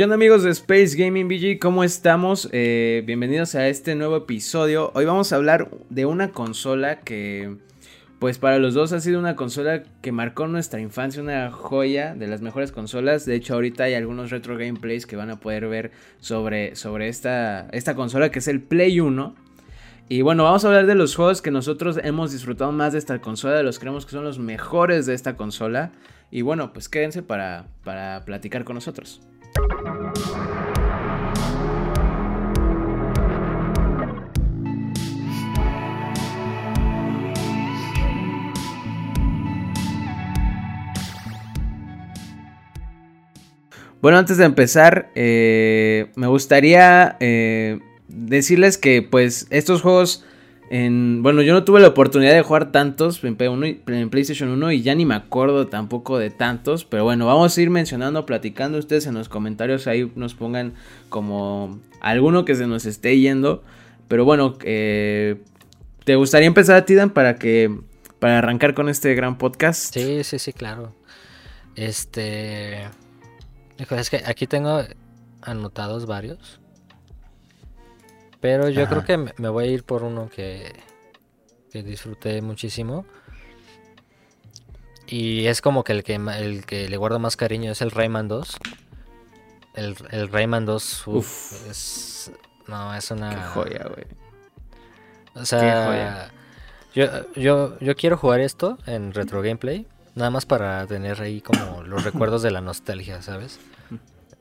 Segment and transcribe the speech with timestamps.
[0.00, 1.58] ¿Qué onda amigos de Space Gaming BG?
[1.60, 2.48] ¿Cómo estamos?
[2.52, 4.90] Eh, bienvenidos a este nuevo episodio.
[4.94, 7.58] Hoy vamos a hablar de una consola que,
[8.18, 12.28] pues para los dos ha sido una consola que marcó nuestra infancia, una joya de
[12.28, 13.26] las mejores consolas.
[13.26, 17.68] De hecho, ahorita hay algunos retro gameplays que van a poder ver sobre, sobre esta,
[17.72, 19.34] esta consola que es el Play 1.
[20.08, 23.20] Y bueno, vamos a hablar de los juegos que nosotros hemos disfrutado más de esta
[23.20, 25.92] consola, de los creemos que son los mejores de esta consola.
[26.30, 29.20] Y bueno, pues quédense para, para platicar con nosotros.
[44.00, 50.24] Bueno, antes de empezar, eh, me gustaría eh, decirles que pues estos juegos
[50.70, 55.04] bueno, yo no tuve la oportunidad de jugar tantos en, PlayStation 1 y ya ni
[55.04, 56.84] me acuerdo tampoco de tantos.
[56.84, 58.78] Pero bueno, vamos a ir mencionando, platicando.
[58.78, 60.74] Ustedes en los comentarios ahí nos pongan
[61.08, 63.64] como alguno que se nos esté yendo.
[64.06, 65.42] Pero bueno, eh,
[66.04, 67.76] ¿te gustaría empezar a Tidan para que
[68.20, 69.92] para arrancar con este gran podcast?
[69.92, 70.94] Sí, sí, sí, claro.
[71.74, 72.84] Este.
[73.78, 74.82] Es que aquí tengo
[75.42, 76.59] anotados varios.
[78.40, 80.72] Pero yo creo que me voy a ir por uno que,
[81.70, 83.04] que disfruté muchísimo.
[85.06, 88.28] Y es como que el que el que le guardo más cariño es el Rayman
[88.28, 88.56] 2.
[89.74, 92.32] El, el Rayman 2 uf, es
[92.70, 94.06] no, es una Qué joya, güey.
[95.34, 96.30] O sea,
[96.94, 101.82] Yo, yo, yo quiero jugar esto en retro gameplay, nada más para tener ahí como
[101.82, 103.60] los recuerdos de la nostalgia, ¿sabes?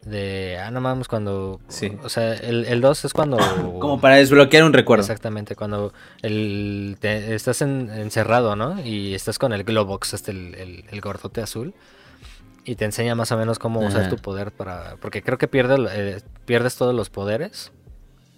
[0.05, 1.59] De, ah, no mames, cuando...
[1.67, 1.97] Sí.
[2.03, 3.37] O sea, el 2 es cuando...
[3.79, 5.01] Como para desbloquear un recuerdo.
[5.01, 8.83] Exactamente, cuando el, estás encerrado, ¿no?
[8.83, 11.73] Y estás con el Globox, este, el, el, gordote azul.
[12.63, 14.95] Y te enseña más o menos cómo usar tu poder para...
[15.01, 17.71] Porque creo que pierde, eh, pierdes todos los poderes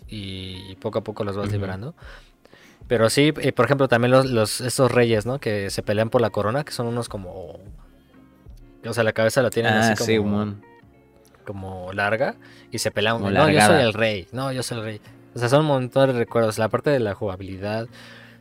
[0.08, 1.95] y poco a poco los vas liberando.
[2.88, 5.39] Pero sí, y por ejemplo, también los, los, estos reyes, ¿no?
[5.39, 7.60] Que se pelean por la corona, que son unos como...
[8.86, 10.45] O sea, la cabeza la tienen ah, así como...
[10.45, 10.52] Sí,
[11.42, 12.36] como larga
[12.72, 13.22] y se pelean.
[13.22, 14.28] no, yo soy el rey.
[14.32, 15.02] No, yo soy el rey.
[15.34, 16.58] O sea, son un montón de recuerdos.
[16.58, 17.88] La parte de la jugabilidad,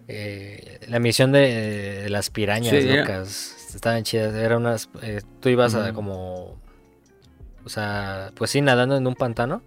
[0.09, 4.35] eh, la misión de, las pirañas locas, estaban chidas.
[4.35, 4.89] Era unas.
[5.03, 6.59] Eh, tú ibas a como.
[7.65, 9.63] O sea, pues sí, nadando en un pantano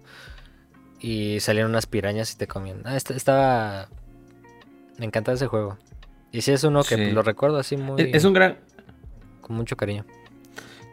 [1.00, 2.82] y salieron unas pirañas y te comían.
[2.84, 3.88] Ah, estaba.
[4.98, 5.78] Me encanta ese juego.
[6.32, 8.10] Y sí, es uno que lo recuerdo así muy.
[8.12, 8.58] Es un gran.
[9.40, 10.04] Con mucho cariño.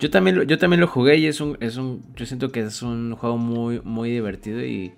[0.02, 2.82] Yo también, yo también lo jugué y es un, es un, yo siento que es
[2.82, 4.94] un juego muy, muy divertido y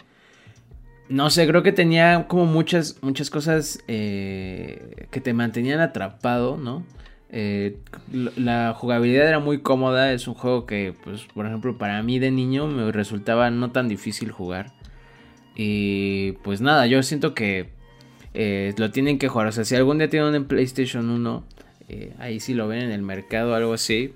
[1.10, 6.86] no sé, creo que tenía como muchas, muchas cosas eh, que te mantenían atrapado, ¿no?
[7.34, 7.80] Eh,
[8.38, 12.32] la jugabilidad era muy cómoda, es un juego que, pues, por ejemplo, para mí de
[12.32, 14.72] niño me resultaba no tan difícil jugar.
[15.54, 17.72] Y pues nada, yo siento que
[18.34, 19.48] eh, lo tienen que jugar.
[19.48, 21.44] O sea, si algún día tienen un PlayStation 1,
[22.20, 24.14] ahí sí lo ven en el mercado o algo así,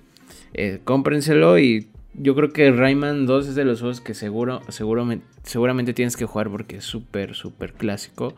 [0.54, 5.94] eh, cómprenselo y yo creo que Rayman 2 es de los juegos que seguro, seguramente
[5.94, 8.36] tienes que jugar porque es súper, súper clásico.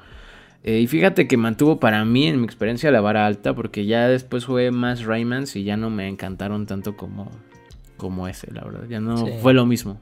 [0.64, 4.08] Eh, y fíjate que mantuvo para mí, en mi experiencia, la vara alta porque ya
[4.10, 7.32] después jugué más Raymans y ya no me encantaron tanto como,
[7.96, 8.84] como ese, la verdad.
[8.90, 10.02] Ya no fue lo mismo.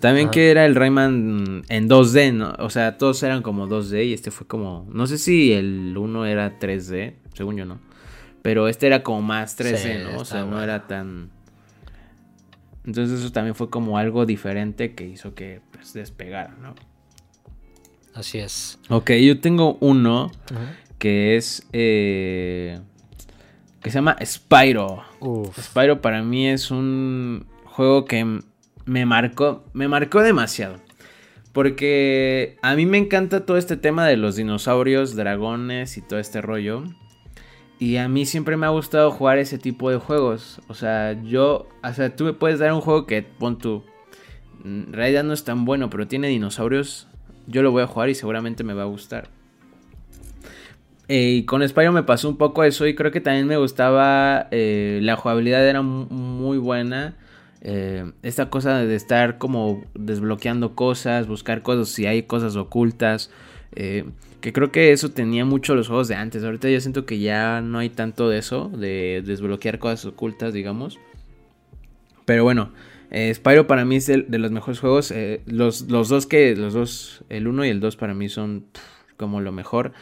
[0.00, 2.54] También que era el Rayman en 2D, ¿no?
[2.58, 4.88] O sea, todos eran como 2D y este fue como...
[4.90, 7.78] No sé si el 1 era 3D, según yo no.
[8.46, 10.20] Pero este era como más 13, ¿no?
[10.20, 11.30] O sea, no era tan...
[12.84, 16.76] Entonces eso también fue como algo diferente que hizo que pues, despegara, ¿no?
[18.14, 18.78] Así es.
[18.88, 20.30] Ok, yo tengo uno
[21.00, 21.66] que es...
[21.72, 22.78] Eh,
[23.82, 25.02] que se llama Spyro.
[25.60, 28.42] Spyro para mí es un juego que
[28.84, 30.76] me marcó, me marcó demasiado.
[31.52, 36.40] Porque a mí me encanta todo este tema de los dinosaurios, dragones y todo este
[36.40, 36.84] rollo.
[37.78, 40.60] Y a mí siempre me ha gustado jugar ese tipo de juegos.
[40.68, 43.84] O sea, yo, o sea, tú me puedes dar un juego que, pon tú,
[44.64, 47.06] en realidad no es tan bueno, pero tiene dinosaurios.
[47.46, 49.28] Yo lo voy a jugar y seguramente me va a gustar.
[51.08, 54.48] Eh, y con Spyro me pasó un poco eso y creo que también me gustaba,
[54.50, 57.16] eh, la jugabilidad era muy buena.
[57.60, 63.30] Eh, esta cosa de estar como desbloqueando cosas, buscar cosas, si hay cosas ocultas.
[64.46, 66.44] Que creo que eso tenía mucho los juegos de antes.
[66.44, 71.00] Ahorita yo siento que ya no hay tanto de eso, de desbloquear cosas ocultas, digamos.
[72.26, 72.70] Pero bueno,
[73.10, 75.10] eh, Spyro para mí es de, los mejores juegos.
[75.10, 78.66] Eh, los, dos que, los dos, el 1 y el 2 para mí son
[79.16, 79.94] como lo mejor.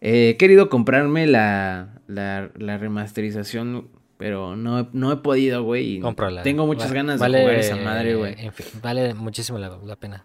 [0.00, 6.00] Eh, he querido comprarme la, la, remasterización Pero no, no he podido, güey.
[6.44, 8.36] Tengo muchas ganas de jugar esa madre, güey.
[8.80, 10.24] vale muchísimo la, pena.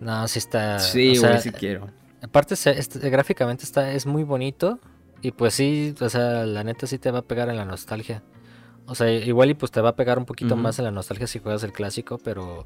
[0.00, 0.80] No, sí está.
[0.80, 1.96] Sí, güey, sí quiero.
[2.22, 2.54] Aparte,
[3.10, 4.80] gráficamente está, es muy bonito.
[5.20, 8.22] Y pues sí, o sea, la neta sí te va a pegar en la nostalgia.
[8.86, 11.26] O sea, igual y pues te va a pegar un poquito más en la nostalgia
[11.26, 12.64] si juegas el clásico, pero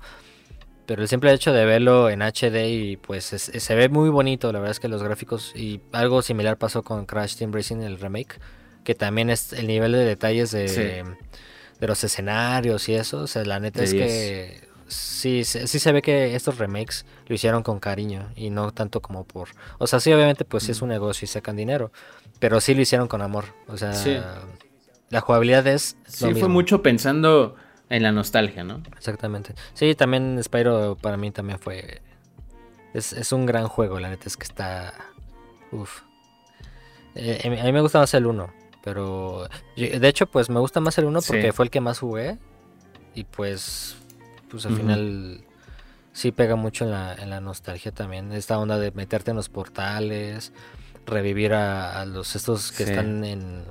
[0.86, 4.58] pero el simple hecho de verlo en HD y pues se ve muy bonito, la
[4.58, 8.40] verdad es que los gráficos y algo similar pasó con Crash Team Racing, el remake,
[8.84, 11.04] que también es el nivel de detalles de,
[11.80, 14.61] de los escenarios y eso, o sea, la neta es que
[14.94, 19.24] sí, sí se ve que estos remakes lo hicieron con cariño y no tanto como
[19.24, 19.48] por...
[19.78, 21.92] O sea, sí, obviamente pues sí es un negocio y sacan dinero,
[22.38, 23.92] pero sí lo hicieron con amor, o sea,
[25.10, 25.96] la jugabilidad es...
[26.06, 27.56] Sí, fue mucho pensando
[27.92, 28.82] en la nostalgia, ¿no?
[28.96, 29.54] Exactamente.
[29.74, 32.00] Sí, también Spyro para mí también fue.
[32.94, 34.94] Es, un gran juego, la neta es que está.
[35.70, 36.00] Uf.
[37.14, 38.50] Eh, a mí me gusta más el 1.
[38.82, 39.46] Pero.
[39.76, 42.38] de hecho, pues me gusta más el 1 porque fue el que más jugué.
[43.14, 43.98] Y pues.
[44.52, 45.40] Pues al final.
[46.12, 48.32] Sí pega mucho en la, en la nostalgia también.
[48.32, 50.52] Esta onda de meterte en los portales.
[51.06, 53.64] Revivir a, los estos que están en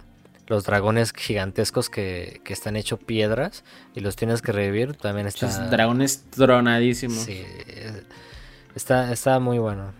[0.47, 3.63] los dragones gigantescos que, están hechos piedras
[3.95, 4.95] y los tienes que revivir.
[4.95, 5.47] También está.
[5.69, 7.19] dragones tronadísimos.
[7.19, 7.45] Sí.
[8.75, 9.93] Está, está muy bueno.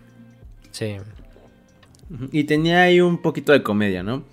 [0.72, 0.98] Sí.
[2.32, 4.24] Y tenía ahí un poquito de comedia, ¿no?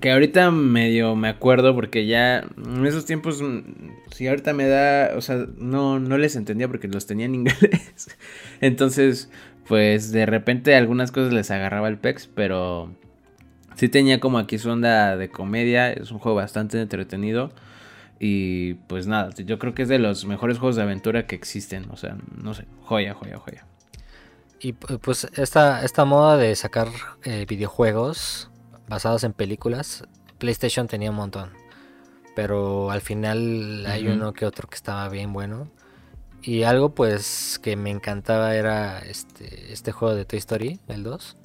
[0.00, 3.60] Que, ahorita medio me acuerdo porque ya en esos tiempos, mm,
[4.12, 8.16] si ahorita me da, o sea, no, no les entendía porque los tenía en inglés.
[8.60, 9.30] Entonces,
[9.66, 12.90] pues de repente algunas cosas les agarraba el pex, pero
[13.76, 17.50] Sí tenía como aquí su onda de comedia, es un juego bastante entretenido.
[18.18, 21.90] Y pues nada, yo creo que es de los mejores juegos de aventura que existen.
[21.90, 23.66] O sea, no sé, joya, joya, joya.
[24.60, 26.88] Y pues esta, esta moda de sacar
[27.24, 28.50] eh, videojuegos
[28.88, 30.04] basados en películas,
[30.38, 31.50] PlayStation tenía un montón.
[32.34, 35.70] Pero al final hay uno que otro que estaba bien bueno.
[36.42, 41.36] Y algo pues que me encantaba era este, este juego de Toy Story, el 2.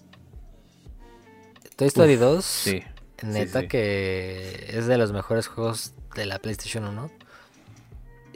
[1.77, 2.83] Toy Story 2, sí,
[3.23, 7.09] neta que es de los mejores juegos de la PlayStation 1.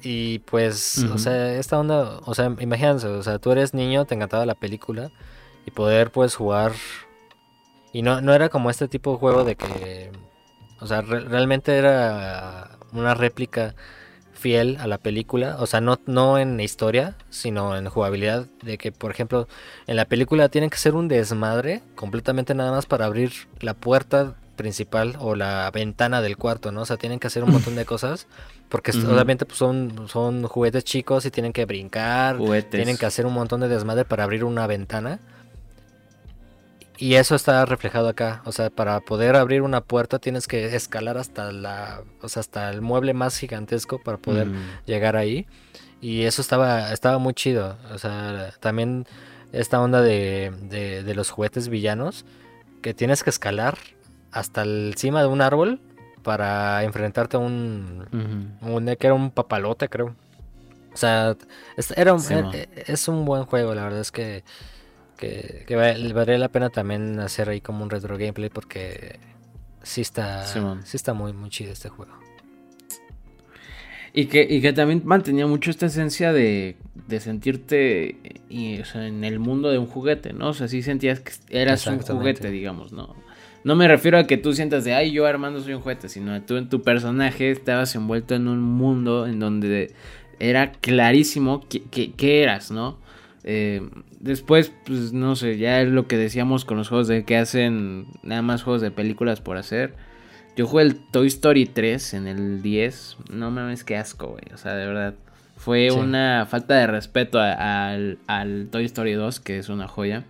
[0.01, 4.15] Y pues, o sea, esta onda, o sea, imagínense, o sea, tú eres niño, te
[4.15, 5.11] encantaba la película
[5.65, 6.73] y poder pues jugar
[7.95, 10.11] y no, no era como este tipo de juego de que,
[10.81, 13.73] o sea, realmente era una réplica
[14.33, 18.91] fiel a la película, o sea, no, no en historia, sino en jugabilidad, de que,
[18.91, 19.47] por ejemplo,
[19.87, 23.31] en la película tienen que ser un desmadre completamente nada más para abrir
[23.61, 26.81] la puerta principal o la ventana del cuarto, ¿no?
[26.81, 28.27] O sea, tienen que hacer un montón de cosas
[28.67, 32.39] porque obviamente pues, son, son juguetes chicos y tienen que brincar,
[32.69, 35.21] tienen que hacer un montón de desmadre para abrir una ventana.
[36.97, 38.41] Y eso está reflejado acá.
[38.45, 42.03] O sea, para poder abrir una puerta tienes que escalar hasta la.
[42.21, 44.85] O sea, hasta el mueble más gigantesco para poder mm.
[44.85, 45.45] llegar ahí.
[46.01, 47.77] Y eso estaba, estaba muy chido.
[47.93, 49.05] O sea, también
[49.51, 52.25] esta onda de, de, los juguetes villanos.
[52.81, 53.77] Que tienes que escalar
[54.31, 55.81] hasta encima de un árbol
[56.21, 58.05] para enfrentarte a un,
[58.61, 60.15] un que era un papalote, creo.
[60.93, 61.35] O sea,
[61.95, 62.15] era
[62.53, 64.43] e, es un buen juego, la verdad es que
[65.17, 69.19] que, que valdría la pena también hacer ahí como un retro gameplay porque
[69.83, 70.59] sí está, sí,
[70.93, 72.13] está muy, muy chido este juego.
[74.13, 78.15] Y que, y que también mantenía mucho esta esencia de, de sentirte
[78.49, 80.49] y, en el mundo de un juguete, ¿no?
[80.49, 83.13] O sea, sí sentías que eras un juguete, digamos, ¿no?
[83.65, 86.39] No me refiero a que tú sientas de, ay, yo Armando soy un juguete, sino
[86.43, 89.93] tú en tu personaje estabas envuelto en un mundo en donde
[90.39, 92.99] era clarísimo qué eras, ¿no?
[93.43, 93.81] Eh,
[94.25, 98.07] después, pues no sé, ya es lo que decíamos con los juegos de que hacen
[98.23, 99.93] nada más juegos de películas por hacer.
[100.57, 103.17] Yo jugué el Toy Story 3 en el 10.
[103.31, 104.43] No mames, qué asco, güey.
[104.53, 105.15] O sea, de verdad.
[105.57, 108.17] Fue una falta de respeto al,
[108.71, 110.25] Toy Story 2, que es una joya.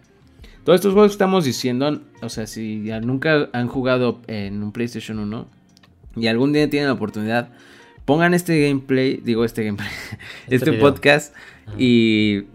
[0.64, 4.72] Todos estos juegos que estamos diciendo, o sea, si ya nunca han jugado en un
[4.72, 5.48] PlayStation 1
[6.16, 7.50] y algún día tienen la oportunidad,
[8.06, 9.90] pongan este gameplay, digo este gameplay,
[10.48, 11.36] este, este podcast
[11.78, 12.46] y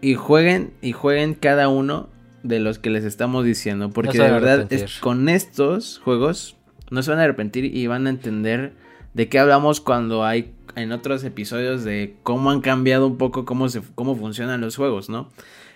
[0.00, 2.08] y jueguen y jueguen cada uno
[2.42, 3.90] de los que les estamos diciendo.
[3.90, 6.56] Porque de verdad, es, con estos juegos
[6.90, 8.72] no se van a arrepentir y van a entender
[9.14, 13.68] de qué hablamos cuando hay en otros episodios de cómo han cambiado un poco cómo,
[13.68, 15.28] se, cómo funcionan los juegos, ¿no?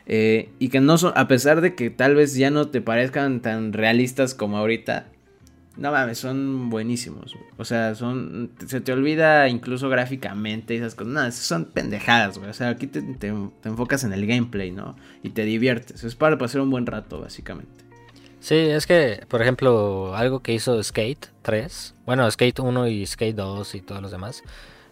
[0.07, 3.41] Eh, y que no son, a pesar de que tal vez ya no te parezcan
[3.41, 5.07] tan realistas como ahorita,
[5.77, 7.35] no mames, son buenísimos.
[7.57, 8.51] O sea, son.
[8.67, 11.13] Se te olvida incluso gráficamente esas cosas.
[11.13, 12.51] No, son pendejadas, güey.
[12.51, 13.29] O sea, aquí te,
[13.65, 14.97] enfocas en el gameplay, ¿no?
[15.23, 16.05] Y te diviertes.
[16.05, 17.83] Es para pasar un buen rato, básicamente.
[18.41, 23.37] Sí, es que, por ejemplo, algo que hizo Skate 3, bueno, Skate 1 y Skate
[23.37, 24.43] 2 y todos los demás,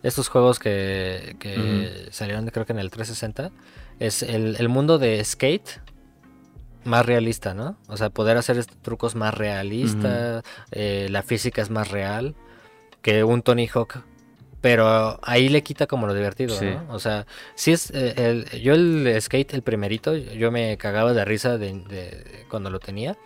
[0.05, 3.51] estos juegos que, que salieron creo que en el 360,
[3.99, 5.81] es el, mundo de Skate
[6.85, 7.77] más realista, ¿no?
[7.89, 12.35] O sea, poder hacer trucos más realistas, eh, la física es más real
[13.03, 14.05] que un Tony Hawk
[14.61, 16.85] pero ahí le quita como lo divertido, ¿no?
[16.93, 21.25] O sea, si es eh, el, yo el skate, el primerito, yo me cagaba de
[21.25, 23.17] risa de, cuando lo tenía.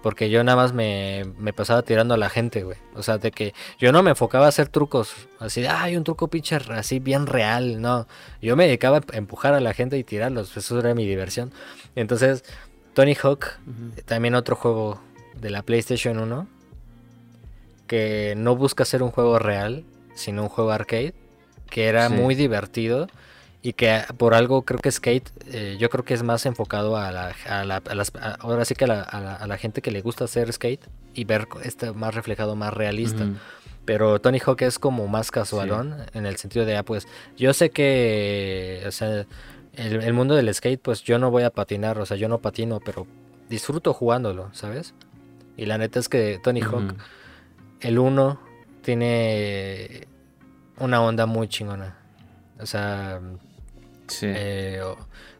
[0.00, 1.24] Porque yo nada más me,
[1.56, 2.78] pasaba tirando a la gente, güey.
[2.94, 5.12] O sea, de que yo no me enfocaba a hacer trucos.
[5.40, 7.82] Así de, ay, un truco pinche así bien real.
[7.82, 8.06] No.
[8.40, 10.56] Yo me dedicaba a empujar a la gente y tirarlos.
[10.56, 11.52] Eso era mi diversión.
[11.96, 12.44] Entonces,
[12.98, 13.46] Tony Hawk,
[14.06, 15.00] también otro juego
[15.40, 16.48] de la PlayStation 1.
[17.86, 19.84] Que no busca ser un juego real
[20.16, 21.14] sino un juego arcade,
[21.70, 23.06] que era muy divertido
[23.62, 27.12] y que por algo creo que Skate, eh, yo creo que es más enfocado a
[27.12, 30.24] la, a la las, ahora sí que a la, a la, gente que le gusta
[30.24, 33.28] hacer skate y ver este más reflejado, más realista.
[33.84, 37.70] Pero Tony Hawk es como más casualón en el sentido de, ah, pues yo sé
[37.70, 39.24] que, o sea,
[39.78, 42.80] el, mundo del skate, pues yo no voy a patinar, o sea, yo no patino,
[42.84, 43.06] pero
[43.48, 44.94] disfruto jugándolo, ¿sabes?
[45.56, 46.94] Y la neta es que Tony Hawk,
[47.80, 48.40] el 1
[48.82, 50.06] tiene
[50.78, 51.98] una onda muy chingona.
[52.60, 53.20] O sea,
[54.22, 54.80] eh,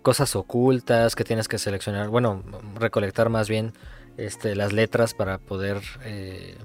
[0.03, 2.43] cosas ocultas que tienes que seleccionar, bueno,
[2.77, 3.73] recolectar más bien
[4.17, 6.57] este, las letras para poder eh,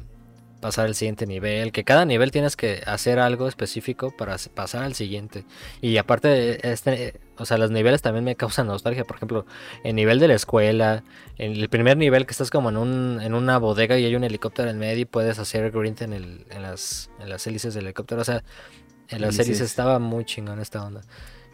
[0.59, 4.93] pasar al siguiente nivel, que cada nivel tienes que hacer algo específico para pasar al
[4.93, 5.45] siguiente.
[5.81, 9.05] Y aparte, este, o sea, los niveles también me causan nostalgia.
[9.05, 9.45] Por ejemplo,
[9.83, 11.03] el nivel de la escuela,
[11.37, 14.23] en el primer nivel que estás como en, un, en una bodega y hay un
[14.23, 17.85] helicóptero en medio y puedes hacer grind en, el, en, las, en las hélices del
[17.85, 18.21] helicóptero.
[18.21, 18.43] O sea,
[19.09, 21.01] en las hélices estaba muy chingón esta onda.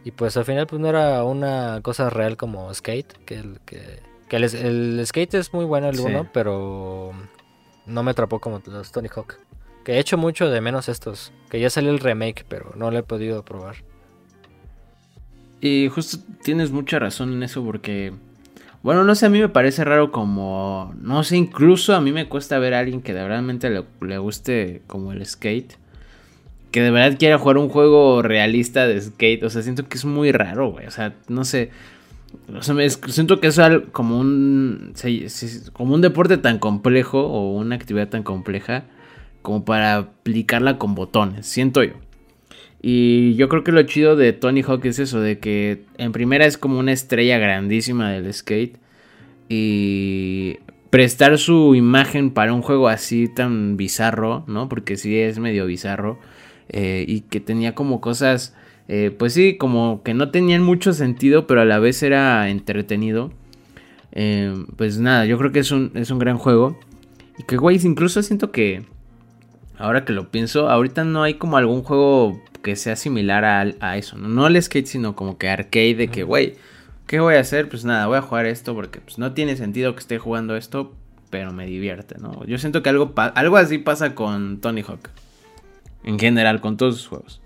[0.04, 4.02] Y pues al final pues no era una cosa real como skate, que el, que,
[4.32, 7.12] el, skate es muy bueno el uno, pero
[7.86, 9.38] no me atrapó como los Tony Hawk.
[9.84, 11.32] Que he hecho mucho de menos estos.
[11.50, 13.78] Que ya salió el remake, pero no lo he podido probar.
[15.62, 18.14] Y justo tienes mucha razón en eso porque...
[18.82, 20.96] Bueno, no sé, a mí me parece raro como...
[21.02, 24.18] No sé, incluso a mí me cuesta ver a alguien que de realmente le, le
[24.18, 25.74] guste como el skate.
[26.72, 29.44] Que de verdad quiera jugar un juego realista de skate.
[29.44, 30.88] O sea, siento que es muy raro, güey.
[30.88, 31.72] O sea, no sé
[33.08, 33.60] siento que es
[33.92, 34.94] como un,
[35.74, 38.84] como un deporte tan complejo o una actividad tan compleja
[39.42, 41.94] como para aplicarla con botones, siento yo.
[42.82, 46.46] Y yo creo que lo chido de Tony Hawk es eso, de que en primera
[46.46, 48.78] es como una estrella grandísima del skate.
[49.50, 50.58] Y
[50.90, 54.70] prestar su imagen para un juego así tan bizarro, ¿no?
[54.70, 56.20] Porque sí es medio bizarro.
[56.70, 58.54] Eh, y que tenía como cosas
[58.92, 63.32] eh, pues sí, como que no tenían mucho sentido, pero a la vez era entretenido.
[64.12, 66.76] Eh, pues nada, yo creo que es un, es un gran juego.
[67.38, 68.84] Y que, güey, incluso siento que,
[69.78, 74.18] ahora que lo pienso, ahorita no hay como algún juego que sea similar a, eso.
[74.18, 74.28] ¿no?
[74.28, 76.56] no al skate, sino como que arcade de que, güey,
[77.08, 77.70] ¿qué voy a hacer?
[77.70, 80.94] Pues nada, voy a jugar esto porque pues, no tiene sentido que esté jugando esto,
[81.30, 82.46] pero me divierte, ¿no?
[82.46, 85.10] Yo siento que algo, algo así pasa con Tony Hawk.
[86.04, 87.42] En general, con todos sus juegos.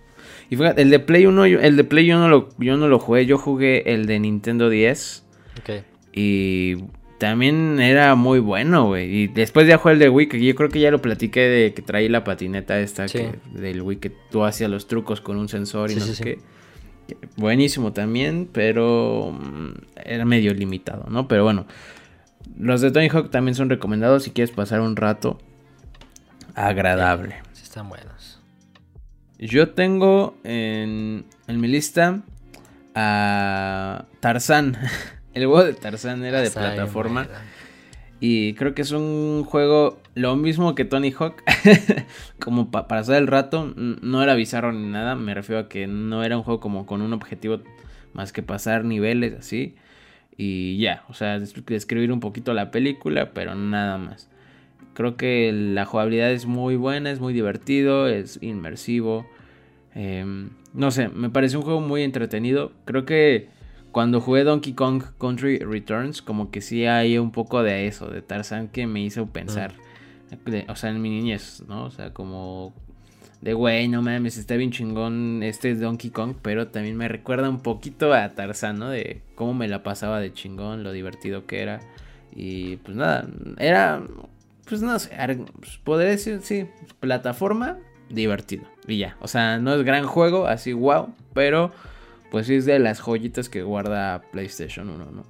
[0.49, 2.99] Y fíjate, el de Play 1, el de Play yo no lo, yo no lo
[2.99, 5.23] jugué, yo jugué el de Nintendo 10.
[5.59, 5.83] Ok.
[6.13, 6.75] Y
[7.17, 9.15] también era muy bueno, güey.
[9.15, 11.73] Y después ya jugué el de Wii, que yo creo que ya lo platiqué de
[11.73, 13.05] que traí la patineta esta
[13.53, 16.39] del Wii, que tú hacías los trucos con un sensor y no sé qué.
[17.35, 19.71] Buenísimo también, pero mm,
[20.05, 21.27] era medio limitado, ¿no?
[21.27, 21.65] Pero bueno,
[22.57, 25.39] los de Tony Hawk también son recomendados si quieres pasar un rato
[26.55, 27.35] agradable.
[27.53, 28.41] Sí, están buenos.
[29.39, 32.21] Yo tengo en, mi lista
[32.95, 34.77] a Tarzán.
[35.33, 37.27] El juego de Tarzán era de plataforma.
[38.19, 41.43] Y creo que es un juego lo mismo que Tony Hawk.
[42.39, 43.73] como para pasar el rato.
[43.75, 45.15] No era bizarro ni nada.
[45.15, 47.61] Me refiero a que no era un juego como con un objetivo
[48.13, 49.75] más que pasar niveles así.
[50.37, 54.29] Y ya, o sea, describir un poquito la película, pero nada más.
[54.93, 59.27] Creo que la jugabilidad es muy buena, es muy divertido, es inmersivo.
[59.95, 62.71] Em, no sé, me parece un juego muy entretenido.
[62.85, 63.49] Creo que
[63.93, 68.23] cuando jugué Donkey Kong Country Returns, como que sí hay un poco de eso, de
[68.23, 69.75] Tarzan que me hizo pensar.
[70.67, 71.85] o sea, en mi niñez, ¿no?
[71.85, 72.73] O sea, como
[73.41, 77.59] de güey, no mames, está bien chingón este Donkey Kong, pero también me recuerda un
[77.59, 78.89] poquito a Tarzan, ¿no?
[78.89, 81.79] De cómo me la pasaba de chingón, lo divertido que era.
[82.35, 83.27] Y pues nada,
[83.59, 84.01] era,
[84.67, 85.11] pues no sé,
[85.59, 86.65] pues, podría decir, sí,
[86.99, 87.77] plataforma
[88.09, 88.63] divertido.
[88.87, 91.71] Y ya, o sea, no es gran juego, así wow, pero
[92.33, 95.23] pues sí es de las joyitas que guarda PlayStation 1, ¿no?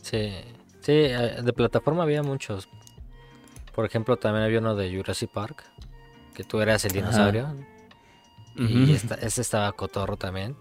[0.00, 0.32] Sí.
[0.80, 2.66] Sí, eh, de plataforma había muchos.
[3.74, 5.62] Por ejemplo, también había uno de Jurassic Park,
[6.32, 7.54] que tú eras el dinosaurio.
[8.56, 10.56] Y ese estaba cotorro también.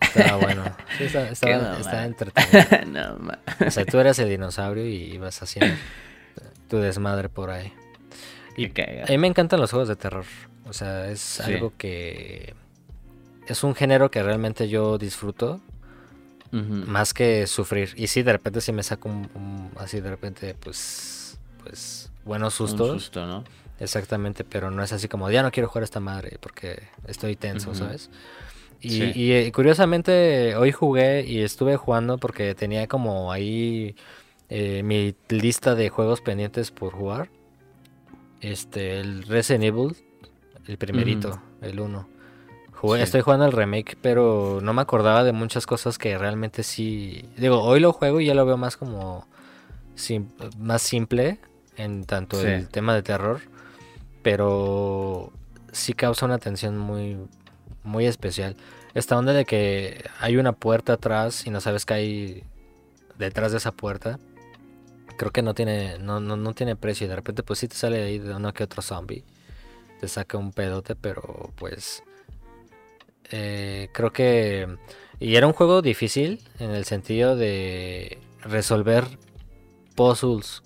[0.00, 0.64] Estaba bueno.
[0.98, 3.16] Sí, estaba, entretenido.
[3.68, 5.76] o sea, tú eras el dinosaurio y ibas haciendo
[6.68, 7.72] tu desmadre por ahí.
[8.56, 10.24] Y a mí me encantan los juegos de terror.
[10.64, 12.56] O sea, es algo que...
[13.46, 15.60] Es un género que realmente yo disfruto.
[16.52, 17.94] Más que sufrir.
[17.96, 22.90] Y sí, de repente sí me saco un, así de repente, pues, pues, buenos sustos.
[22.90, 23.42] Un susto, ¿no?
[23.80, 27.34] Exactamente, pero no es así como, ya no quiero jugar a esta madre porque estoy
[27.34, 28.08] tenso, ¿sabes?
[28.80, 33.96] Y, eh, curiosamente hoy jugué y estuve jugando porque tenía como ahí
[34.48, 37.30] eh, mi lista de juegos pendientes por jugar.
[38.40, 39.96] Este, el Resident Evil,
[40.66, 42.13] el primerito, el 1.
[42.84, 47.24] Jugué, Estoy jugando el remake, pero no me acordaba de muchas cosas que realmente sí.
[47.38, 49.26] Digo, hoy lo juego y ya lo veo más como
[50.58, 51.38] más simple
[51.78, 53.40] en tanto el tema de terror,
[54.22, 55.32] pero
[55.72, 57.16] sí causa una tensión muy
[57.84, 58.54] muy especial.
[58.92, 62.44] Esta onda de que hay una puerta atrás y no sabes qué hay
[63.18, 64.18] detrás de esa puerta.
[65.16, 67.06] Creo que no tiene, no, no, tiene precio.
[67.06, 69.24] Y de repente, pues sí te sale ahí de uno que otro zombie.
[70.00, 72.02] Te saca un pedote, pero pues.
[73.30, 74.76] Eh, creo que.
[75.20, 79.04] Y era un juego difícil en el sentido de resolver
[79.94, 80.62] puzzles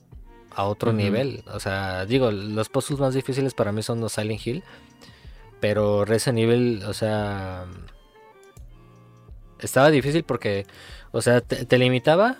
[0.50, 1.44] a otro nivel.
[1.52, 4.64] O sea, digo, los puzzles más difíciles para mí son los Silent Hill.
[5.60, 7.66] Pero Resident Evil, o sea,
[9.60, 10.66] estaba difícil porque,
[11.10, 12.36] o sea, te, limitaba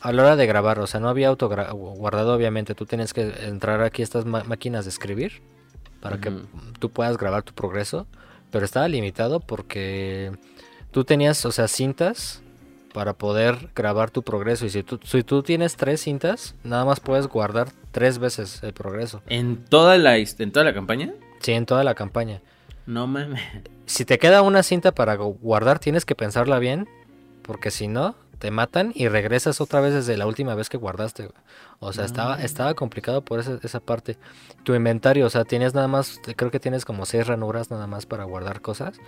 [0.00, 3.32] a la hora de grabar, o sea, no había auto guardado, obviamente, tú tienes que
[3.46, 5.42] entrar aquí a estas máquinas de escribir
[6.00, 6.32] para que
[6.78, 8.06] tú puedas grabar tu progreso,
[8.50, 10.32] pero estaba limitado porque
[10.90, 12.42] tú tenías, o sea, cintas
[12.92, 14.64] para poder grabar tu progreso.
[14.64, 18.72] Y si tú, si tú tienes tres cintas, nada más puedes guardar tres veces el
[18.72, 19.22] progreso.
[19.26, 21.12] ¿En toda la, en toda la campaña?
[21.40, 22.40] Sí, en toda la campaña.
[22.86, 23.42] No mames.
[23.84, 26.88] Si te queda una cinta para guardar, tienes que pensarla bien,
[27.42, 31.30] porque si no, te matan y regresas otra vez desde la última vez que guardaste.
[31.78, 34.18] O sea, estaba, estaba complicado por esa, esa, parte.
[34.62, 38.06] Tu inventario, o sea, tienes nada más, creo que tienes como seis ranuras nada más
[38.06, 38.98] para guardar cosas.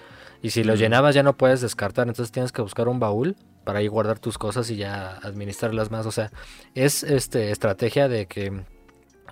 [0.42, 3.80] Y si lo llenabas ya no puedes descartar, entonces tienes que buscar un baúl para
[3.80, 6.06] ahí guardar tus cosas y ya administrarlas más.
[6.06, 6.30] O sea,
[6.74, 8.64] es este estrategia de que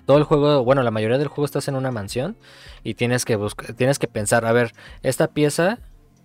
[0.05, 2.37] todo el juego, bueno, la mayoría del juego estás en una mansión
[2.83, 5.79] y tienes que buscar, tienes que pensar, a ver, esta pieza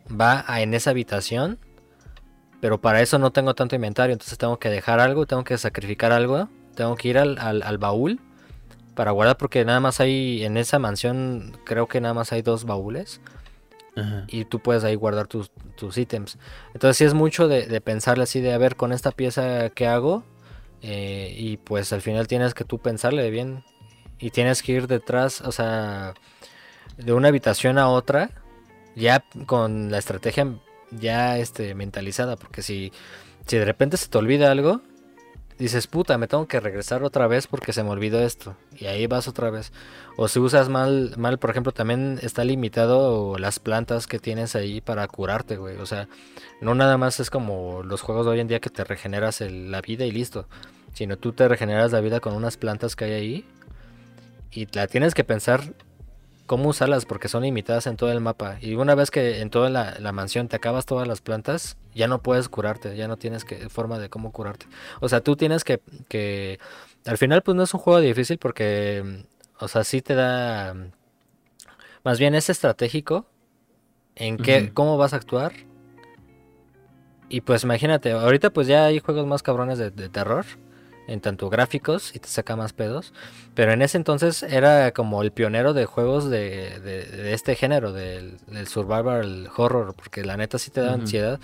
[0.08, 1.58] va en esa habitación,
[2.62, 6.12] pero para eso no tengo tanto inventario, entonces tengo que dejar algo, tengo que sacrificar
[6.12, 8.20] algo, tengo que ir al, baúl
[8.94, 12.64] para guardar porque nada más hay en esa mansión, creo que nada más hay dos
[12.64, 13.20] baúles.
[14.28, 15.50] Y tú puedes ahí guardar tus,
[15.96, 16.38] ítems.
[16.72, 19.88] Entonces sí es mucho de, de pensarle así de, a ver, con esta pieza, ¿qué
[19.88, 20.22] hago?
[20.82, 23.64] Eh, y pues al final tienes que tú pensarle bien
[24.20, 26.14] y tienes que ir detrás, o sea,
[26.96, 28.30] de una habitación a otra,
[28.94, 30.46] ya con la estrategia
[30.98, 32.92] ya este, mentalizada, porque si,
[33.46, 34.80] si de repente se te olvida algo,
[35.58, 38.56] dices, puta, me tengo que regresar otra vez porque se me olvidó esto.
[38.76, 39.72] Y ahí vas otra vez.
[40.16, 44.80] O si usas mal, mal, por ejemplo, también está limitado las plantas que tienes ahí
[44.80, 45.76] para curarte, güey.
[45.76, 46.08] O sea,
[46.60, 49.80] no nada más es como los juegos de hoy en día que te regeneras la
[49.80, 50.48] vida y listo.
[50.94, 53.44] Sino tú te regeneras la vida con unas plantas que hay ahí
[54.50, 55.62] y la tienes que pensar
[56.52, 58.58] cómo usarlas porque son limitadas en todo el mapa.
[58.60, 62.20] Y una vez que en toda la, mansión te acabas todas las plantas, ya no
[62.20, 64.66] puedes curarte, ya no tienes que, forma de cómo curarte.
[65.00, 66.58] O sea, tú tienes que, que...
[67.06, 69.24] Al final pues no es un juego difícil porque,
[69.60, 70.76] o sea, sí te da...
[72.04, 73.24] Más bien es estratégico
[74.14, 75.54] en qué, cómo vas a actuar.
[77.30, 80.44] Y pues imagínate, ahorita pues ya hay juegos más cabrones de terror
[81.06, 83.12] en tanto gráficos y te saca más pedos.
[83.54, 88.38] Pero en ese entonces era como el pionero de juegos de, de, este género, del,
[88.66, 91.40] survival horror, porque la neta sí te da ansiedad.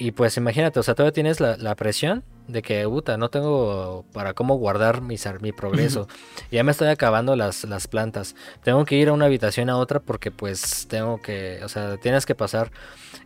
[0.00, 4.04] Y pues imagínate, o sea, todavía tienes la, la presión de que, puta, no tengo
[4.12, 6.08] para cómo guardar mi, mi progreso.
[6.50, 8.34] ya me estoy acabando las, las plantas.
[8.64, 12.26] Tengo que ir a una habitación a otra porque pues tengo que, o sea, tienes
[12.26, 12.72] que pasar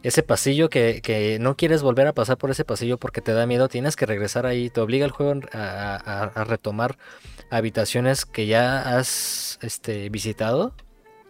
[0.02, 3.46] ese pasillo que, que no quieres volver a pasar por ese pasillo porque te da
[3.46, 3.68] miedo.
[3.68, 4.68] Tienes que regresar ahí.
[4.70, 6.98] Te obliga el juego a, retomar
[7.50, 10.74] habitaciones que ya has este, visitado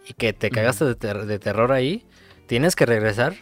[0.07, 2.05] y que te cagaste de, de terror ahí.
[2.47, 3.35] Tienes que regresar.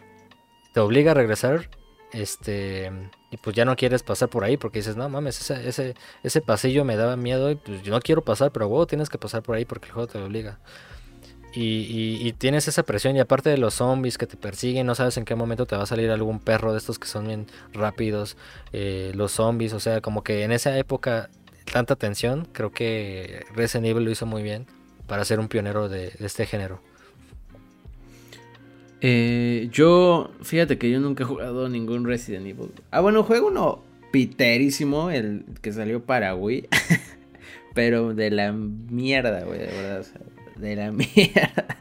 [0.74, 1.70] Te obliga a regresar.
[2.14, 2.92] Este
[3.30, 6.42] y pues ya no quieres pasar por ahí porque dices, no mames, ese, ese, ese
[6.42, 9.42] pasillo me daba miedo y pues yo no quiero pasar, pero wow, tienes que pasar
[9.42, 10.60] por ahí porque el juego te obliga.
[11.54, 15.26] Y, tienes esa presión y aparte de los zombies que te persiguen, no sabes en
[15.26, 18.38] qué momento te va a salir algún perro de estos que son bien rápidos,
[18.72, 21.30] eh, los zombies, o sea, como que en esa época
[21.72, 24.66] tanta tensión, creo que Resident Evil lo hizo muy bien
[25.08, 26.82] para ser un pionero de, este género.
[29.02, 32.72] Eh, yo, fíjate que yo nunca he jugado ningún Resident Evil.
[32.92, 36.68] Ah, bueno, juego uno piterísimo, el que salió para Wii.
[37.74, 40.06] Pero de la mierda, güey, de verdad.
[40.58, 41.80] de la mierda.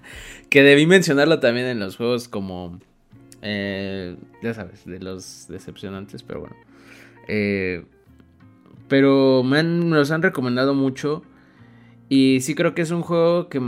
[0.48, 2.80] Que debí mencionarlo también en los juegos como...
[3.42, 6.56] Eh, ya sabes, de los decepcionantes, pero bueno.
[7.26, 7.84] Eh,
[8.88, 11.22] pero me, me, los han recomendado mucho.
[12.12, 13.60] Y sí creo que es un juego que,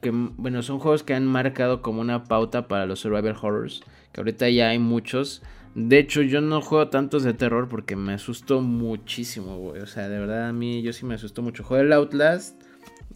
[0.00, 0.10] que...
[0.10, 3.82] Bueno, son juegos que han marcado como una pauta para los survival horrors.
[4.12, 5.42] Que ahorita ya hay muchos.
[5.74, 9.82] De hecho, yo no juego tantos de terror porque me asustó muchísimo, güey.
[9.82, 11.62] O sea, de verdad a mí yo sí me asustó mucho.
[11.62, 12.58] Jugué el Outlast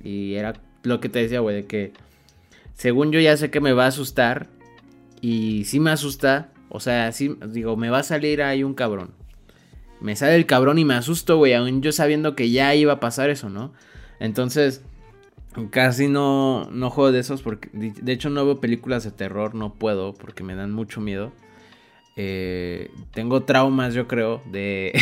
[0.02, 1.94] y era lo que te decía, güey, de que
[2.74, 4.48] según yo ya sé que me va a asustar
[5.22, 6.52] y sí me asusta.
[6.68, 9.12] O sea, sí, digo, me va a salir ahí un cabrón.
[10.02, 13.00] Me sale el cabrón y me asusto, güey, aún yo sabiendo que ya iba a
[13.00, 13.72] pasar eso, ¿no?
[14.20, 14.82] Entonces,
[15.70, 19.74] casi no, no juego de esos porque, de hecho, no veo películas de terror, no
[19.74, 21.32] puedo porque me dan mucho miedo.
[22.16, 24.92] Eh, tengo traumas, yo creo, de,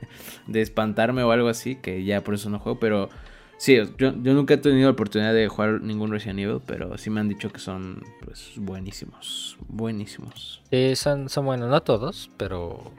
[0.46, 3.08] de espantarme o algo así, que ya por eso no juego, pero
[3.56, 7.20] sí, yo, nunca he tenido la oportunidad de jugar ningún Resident Evil, pero sí me
[7.20, 10.62] han dicho que son pues buenísimos, buenísimos.
[10.70, 12.92] Sí, son, son buenos, no todos, pero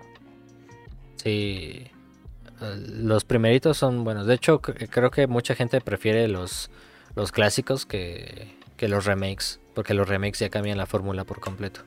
[1.15, 1.83] sí,
[2.77, 4.27] los primeritos son buenos.
[4.27, 6.69] De hecho, creo que mucha gente prefiere los,
[7.15, 11.81] los clásicos que, que los remakes, porque los remakes ya cambian la fórmula por completo.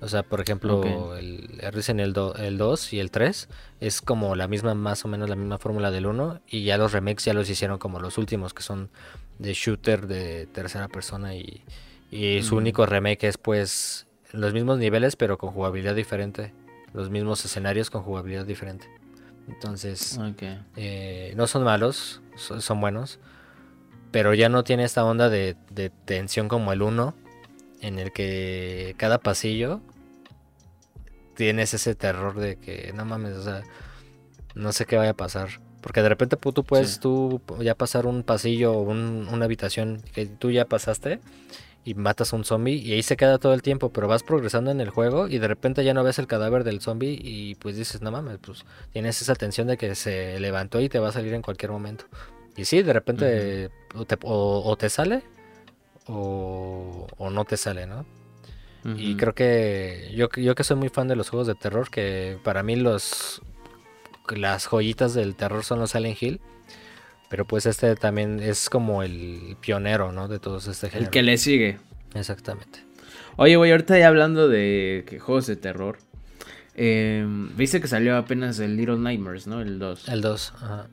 [0.00, 3.48] O sea, por ejemplo, el Resident el, el 2 y el 3
[3.80, 6.92] es como la misma, más o menos la misma fórmula del 1 y ya los
[6.92, 8.90] remakes ya los hicieron como los últimos que son
[9.38, 11.62] de shooter de tercera persona y,
[12.42, 16.52] su único remake es pues los mismos niveles pero con jugabilidad diferente,
[16.92, 18.86] los mismos escenarios con jugabilidad diferente.
[19.48, 20.18] Entonces,
[20.76, 23.20] eh, no son malos, son, buenos,
[24.10, 27.14] pero ya no tiene esta onda de, de tensión como el 1
[27.80, 29.80] en el que cada pasillo
[31.36, 33.62] tienes ese terror de que no mames, o sea,
[34.54, 35.60] no sé qué vaya a pasar.
[35.80, 40.50] Porque de repente tú puedes tú ya pasar un pasillo o una habitación que tú
[40.50, 41.20] ya pasaste
[41.86, 44.70] y matas a un zombie y ahí se queda todo el tiempo, pero vas progresando
[44.70, 47.76] en el juego y de repente ya no ves el cadáver del zombie y pues
[47.76, 51.12] dices, no mames, pues tienes esa tensión de que se levantó y te va a
[51.12, 52.04] salir en cualquier momento.
[52.56, 55.22] Y sí, de repente o te sale
[56.06, 58.04] o, no te sale, ¿no?
[58.96, 62.38] Y creo que yo, yo que soy muy fan de los juegos de terror, que
[62.44, 63.42] para mí los
[64.28, 66.40] las joyitas del terror son los Silent Hill.
[67.28, 70.28] Pero pues este también es como el pionero, ¿no?
[70.28, 71.06] De todos este género.
[71.06, 71.78] El que le sigue.
[72.14, 72.80] Exactamente.
[73.36, 75.98] Oye, güey, ahorita ya hablando de juegos de terror.
[76.74, 79.60] Em, Viste que salió apenas el Little Nightmares, ¿no?
[79.60, 80.08] El 2.
[80.08, 80.86] El 2, ajá.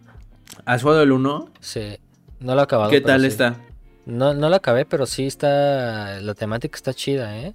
[0.66, 1.52] ¿Has jugado el 1?
[1.60, 1.98] Sí.
[2.40, 2.90] No lo he acabado.
[2.90, 3.58] ¿Qué tal está?
[4.06, 6.20] No, no la acabé, pero sí está.
[6.22, 7.54] La temática está chida, ¿eh?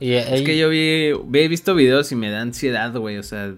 [0.00, 3.18] Y es que yo vi, he visto videos y me da ansiedad, güey.
[3.18, 3.54] O sea,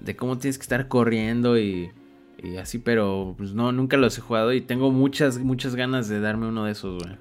[0.00, 1.90] de cómo tienes que estar corriendo y,
[2.52, 6.20] y así, pero pues no, nunca los he jugado y tengo muchas, muchas ganas de
[6.20, 7.16] darme uno de esos, güey.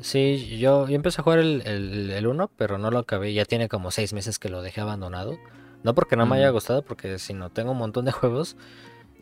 [0.00, 3.32] Sí, yo, yo empecé a jugar el, el, uno, pero no lo acabé.
[3.34, 5.38] Ya tiene como seis meses que lo dejé abandonado.
[5.84, 8.56] No porque no me haya gustado, porque si no tengo un montón de juegos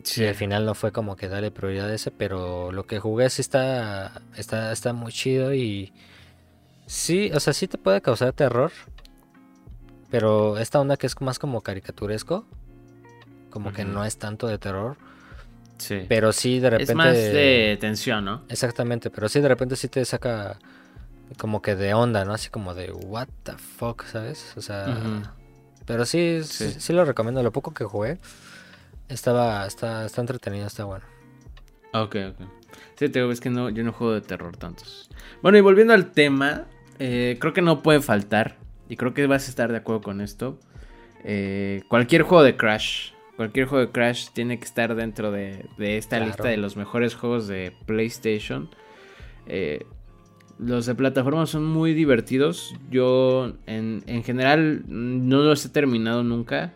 [0.03, 3.29] Sí, al final no fue como que darle prioridad a ese, pero lo que jugué
[3.29, 5.93] sí está, está, está muy chido y
[6.85, 8.71] sí, o sea, sí te puede causar terror,
[10.09, 12.45] pero esta onda que es más como caricaturesco,
[13.49, 14.97] como que no es tanto de terror.
[15.81, 16.05] Sí.
[16.07, 16.91] Pero sí de repente...
[16.91, 18.43] Es más de tensión, ¿no?
[18.49, 20.59] Exactamente, pero sí de repente sí te saca
[21.37, 22.33] como que de onda, ¿no?
[22.33, 24.53] Así como de what the fuck, ¿sabes?
[24.55, 25.23] O sea...
[25.85, 27.41] Pero sí, sí, sí, lo recomiendo.
[27.43, 28.19] Lo poco que jugué,
[29.09, 31.03] estaba, está, está entretenido, está bueno.
[31.93, 32.47] Ok, ok.
[32.95, 35.09] Sí, te digo, es que no, yo no juego de terror tantos.
[35.41, 36.65] Bueno, y volviendo al tema,
[36.99, 40.21] eh, creo que no puede faltar, y creo que vas a estar de acuerdo con
[40.21, 40.59] esto.
[41.23, 46.19] Eh, cualquier juego de Crash, cualquier juego de Crash tiene que estar dentro de, esta
[46.19, 48.69] lista de los mejores juegos de PlayStation.
[49.47, 49.83] Eh,
[50.59, 52.75] los de plataforma son muy divertidos.
[52.91, 56.75] Yo en, en general no los he terminado nunca.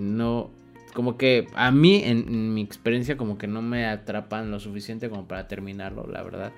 [0.00, 0.50] no,
[0.94, 5.28] como que a mí, en, mi experiencia, como que no me atrapan lo suficiente como
[5.28, 6.52] para terminarlo, la verdad.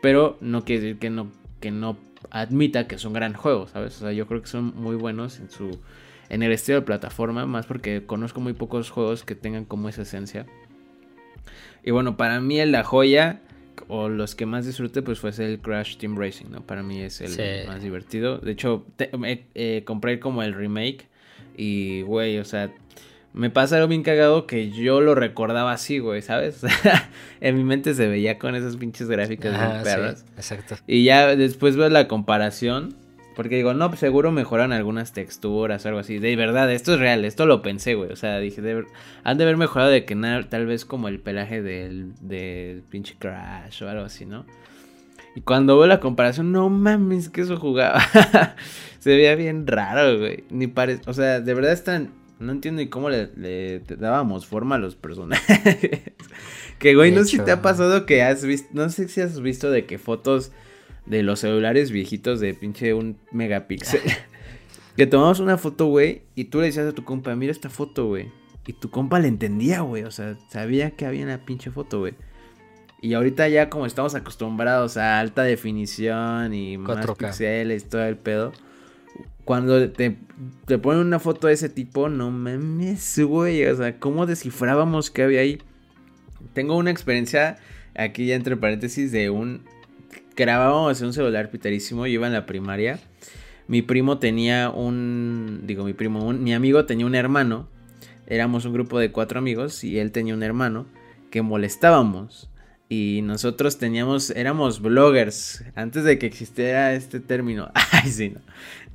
[0.00, 1.30] Pero no quiere decir que no,
[1.60, 1.98] que no
[2.30, 3.96] admita que son gran juegos, ¿sabes?
[3.96, 5.78] O sea, yo creo que son muy buenos en su
[6.32, 10.00] en el estilo de plataforma, más porque conozco muy pocos juegos que tengan como esa
[10.00, 10.46] esencia.
[11.84, 13.42] Y bueno, para mí la joya
[13.88, 16.62] o los que más disfruté, pues fue el Crash Team Racing, ¿no?
[16.62, 18.38] Para mí es el más divertido.
[18.38, 21.06] De hecho, eh, compré como el remake
[21.54, 22.72] y, güey, o sea,
[23.34, 26.62] me pasa algo bien cagado que yo lo recordaba así, güey, ¿sabes?
[27.42, 30.24] en mi mente se veía con esas pinches gráficas de perras.
[30.34, 30.76] exacto.
[30.86, 33.01] Y ya después veo la comparación
[33.34, 36.18] porque digo, no, seguro mejoran algunas texturas o algo así.
[36.18, 38.10] De verdad, esto es real, esto lo pensé, güey.
[38.12, 38.62] O sea, dije,
[39.24, 43.16] han de haber mejorado de que nada, tal vez como el pelaje del, del pinche
[43.18, 44.44] Crash o algo así, ¿no?
[45.34, 48.02] Y cuando veo la comparación, no mames, que eso jugaba.
[48.98, 50.44] Se veía bien raro, güey.
[50.50, 54.78] Ni parece, o sea, de verdad están, no entiendo ni cómo le, dábamos forma a
[54.78, 56.00] los personajes.
[56.78, 59.40] que, güey, no sé si te ha pasado que has visto, no sé si has
[59.40, 60.52] visto de que fotos
[61.06, 64.00] de los celulares viejitos de pinche un megapíxel.
[64.96, 68.06] que tomamos una foto, güey, y tú le decías a tu compa, mira esta foto,
[68.06, 68.30] güey.
[68.66, 70.04] Y tu compa le entendía, güey.
[70.04, 72.14] O sea, sabía que había una pinche foto, güey.
[73.00, 78.52] Y ahorita ya como estamos acostumbrados a alta definición y más píxeles, todo el pedo.
[79.44, 80.16] Cuando te,
[80.66, 83.66] te ponen una foto de ese tipo, no mames, güey.
[83.66, 85.60] O sea, ¿cómo descifrábamos qué había ahí?
[86.54, 87.58] Tengo una experiencia
[87.96, 89.64] aquí ya entre paréntesis de un
[90.42, 92.98] grabábamos en un celular piterísimo, yo iba en la primaria.
[93.68, 97.68] Mi primo tenía un, digo mi primo, mi amigo tenía un hermano.
[98.26, 100.86] Éramos un grupo de cuatro amigos y él tenía un hermano
[101.30, 102.50] que molestábamos.
[102.88, 107.70] Y nosotros teníamos, éramos bloggers antes de que existiera este término.
[107.92, 108.34] Ay, sí.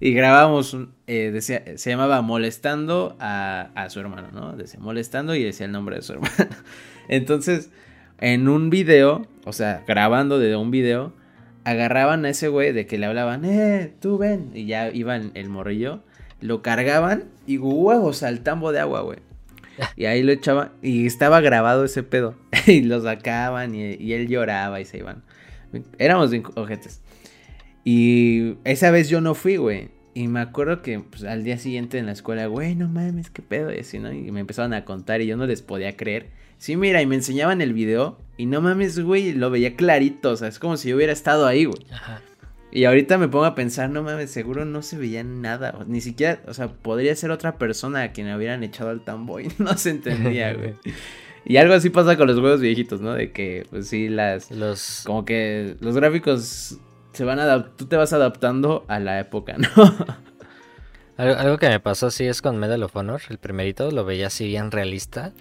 [0.01, 4.55] Y grabábamos, eh, decía, se llamaba Molestando a, a su hermano, ¿no?
[4.55, 6.35] Decía Molestando y decía el nombre de su hermano.
[7.07, 7.71] Entonces,
[8.19, 11.13] en un video, o sea, grabando de un video,
[11.67, 15.49] agarraban a ese güey de que le hablaban, eh, tú ven, y ya iban el
[15.49, 16.01] morrillo,
[16.39, 19.19] lo cargaban y huevos al tambo de agua, güey.
[19.97, 22.35] Y ahí lo echaban, y estaba grabado ese pedo,
[22.67, 25.23] y lo sacaban, y, él lloraba y se iban.
[25.99, 27.01] Éramos ojetes.
[27.83, 29.89] Y esa vez yo no fui, güey.
[30.13, 33.41] Y me acuerdo que pues, al día siguiente en la escuela, güey, no mames, qué
[33.41, 34.13] pedo, y así, ¿no?
[34.13, 36.29] Y me empezaron a contar y yo no les podía creer.
[36.57, 40.35] Sí, mira, y me enseñaban el video y no mames, güey, lo veía clarito, o
[40.35, 41.85] sea, es como si yo hubiera estado ahí, güey.
[41.91, 42.21] Ajá.
[42.69, 46.41] Y ahorita me pongo a pensar, no mames, seguro no se veía nada, ni siquiera,
[46.47, 49.91] o sea, podría ser otra persona a quien hubieran echado al tambo y no se
[49.91, 50.73] entendía, güey.
[51.45, 53.13] y algo así pasa con los juegos viejitos, ¿no?
[53.13, 54.51] De que, pues sí, las...
[54.51, 55.03] Los...
[55.05, 56.77] Como que los gráficos
[57.13, 57.75] se van a...
[57.75, 59.67] Tú te vas adaptando a la época, ¿no?
[61.17, 64.45] algo, que me pasó así es con Medal of Honor, el primerito, lo veía así
[64.45, 65.33] bien realista.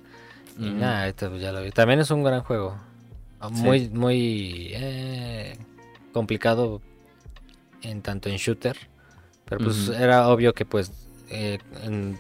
[0.59, 1.71] Y nada, esto pues ya lo vi.
[1.71, 2.77] También es un gran juego.
[3.41, 5.59] Ah, muy, muy eh,
[6.13, 6.81] complicado
[7.83, 8.77] en tanto en shooter.
[9.45, 10.91] Pero pues era obvio que pues
[11.31, 11.59] eh,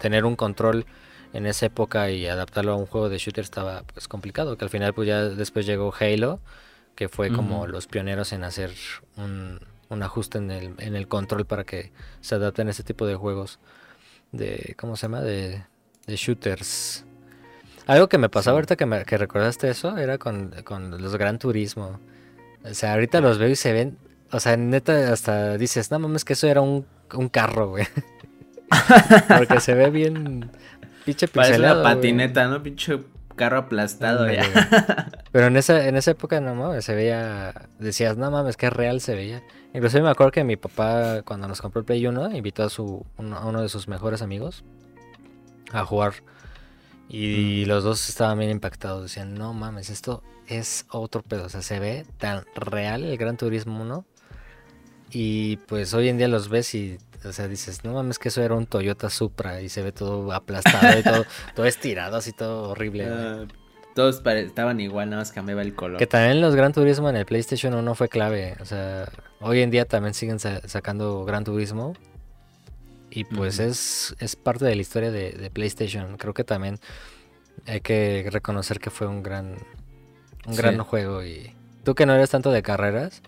[0.01, 0.87] tener un control
[1.33, 4.57] en esa época y adaptarlo a un juego de shooter estaba pues complicado.
[4.57, 6.41] Que al final pues ya después llegó Halo,
[6.95, 8.73] que fue como los pioneros en hacer
[9.17, 13.07] un, un ajuste en el, en el control para que se adapten a este tipo
[13.07, 13.59] de juegos
[14.33, 15.21] de, ¿cómo se llama?
[15.23, 15.65] De,
[16.07, 17.05] de shooters
[17.87, 20.53] algo que me pasaba ahorita que, me, que recordaste eso era con,
[20.99, 22.01] los Gran Turismo.
[22.65, 23.99] O sea, ahorita los veo y se ven.
[24.33, 26.85] O sea, neta, hasta dices, no mames, que eso era un,
[27.31, 27.87] carro, güey.
[29.39, 30.51] Porque se ve bien.
[31.05, 31.61] Pinche pixelado.
[31.61, 32.63] Parece una patineta, ¿no?
[32.63, 33.01] Pinche
[33.37, 34.43] carro aplastado ya.
[35.31, 37.69] Pero en esa, en esa época, no mames, se veía.
[37.79, 39.45] Decías, no mames, que real se veía.
[39.73, 43.07] Incluso me acuerdo que mi papá, cuando nos compró el Play 1, invitó a, su,
[43.19, 44.65] a uno de sus mejores amigos
[45.73, 46.15] a jugar
[47.09, 49.03] y los dos estaban bien impactados.
[49.03, 51.45] Decían, no mames, esto es otro pedo.
[51.45, 54.05] O sea, se ve tan real el Gran Turismo 1.
[55.13, 58.43] Y pues hoy en día los ves y, o sea, dices, no mames, que eso
[58.43, 62.71] era un Toyota Supra y se ve todo aplastado y todo, todo estirado, así todo
[62.71, 63.07] horrible.
[63.09, 63.47] Ah,
[63.95, 65.99] todos estaban igual, nada más cambiaba el color.
[65.99, 68.57] Que también los Gran Turismo en el PlayStation 1 fue clave.
[68.61, 69.09] O sea,
[69.41, 71.95] hoy en día también siguen sacando Gran Turismo
[73.17, 76.19] y pues es, es parte de la historia de, PlayStation.
[76.19, 76.79] Creo que también
[77.67, 79.57] hay que reconocer que fue un gran,
[80.47, 81.25] un gran juego.
[81.25, 81.51] Y
[81.83, 83.23] tú que no eres tanto de carreras,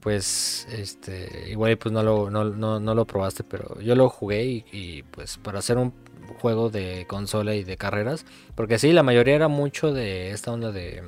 [0.00, 2.44] pues este igual pues no lo, no,
[2.78, 5.94] no, lo probaste, pero yo lo jugué y, y, pues para hacer un
[6.42, 10.70] juego de consola y de carreras, porque sí, la mayoría era mucho de esta onda
[10.70, 11.02] de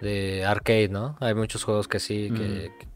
[0.00, 1.16] de arcade, ¿no?
[1.20, 2.32] Hay muchos juegos que sí,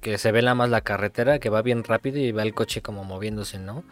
[0.00, 2.82] que, se ve nada más la carretera, que va bien rápido y va el coche
[2.82, 3.84] como moviéndose, ¿no?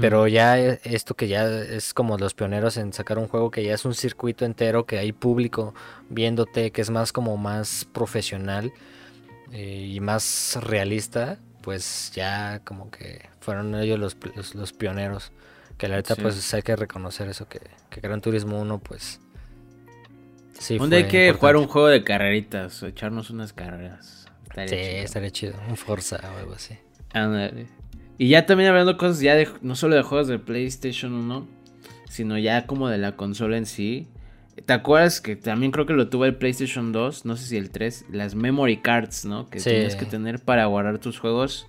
[0.00, 3.62] Pero ya e, esto que ya es como los pioneros en sacar un juego que
[3.62, 5.72] ya es un circuito entero, que hay público
[6.08, 8.72] viéndote, que es más como más profesional
[9.52, 14.16] eh, y más realista, pues ya como que fueron ellos los,
[14.54, 15.30] los, pioneros.
[15.76, 19.20] Que la verdad pues hay que reconocer eso, que, que Gran Turismo 1 pues
[20.58, 22.82] Sí, ¿Dónde hay que jugar un juego de carreritas?
[22.82, 24.26] O echarnos unas carreras.
[24.66, 25.54] sí, estaría chido.
[25.68, 26.76] Un Forza o algo así.
[28.18, 31.46] Y ya también hablando cosas ya de, no solo de juegos de PlayStation 1,
[32.08, 34.08] sino ya como de la consola en sí.
[34.66, 37.24] ¿Te acuerdas que también creo que lo tuvo el PlayStation 2?
[37.24, 38.06] No sé si el 3.
[38.10, 39.48] Las memory cards, ¿no?
[39.48, 41.68] Que tienes que tener para guardar tus juegos.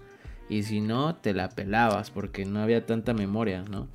[0.50, 3.88] Y si no, te la pelabas porque no había tanta memoria, ¿no?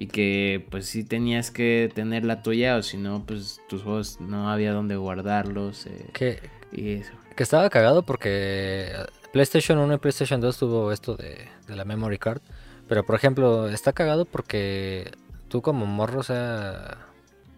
[0.00, 4.20] Y que pues sí tenías que tener la tuya o si no, pues tus juegos
[4.20, 5.86] no había dónde guardarlos.
[5.86, 6.40] Eh, que,
[6.72, 7.12] y eso.
[7.36, 8.92] Que estaba cagado porque
[9.32, 12.40] PlayStation 1 y PlayStation 2 tuvo esto de, de la memory card.
[12.88, 15.12] Pero por ejemplo, está cagado porque
[15.48, 16.98] tú como morro, o sea,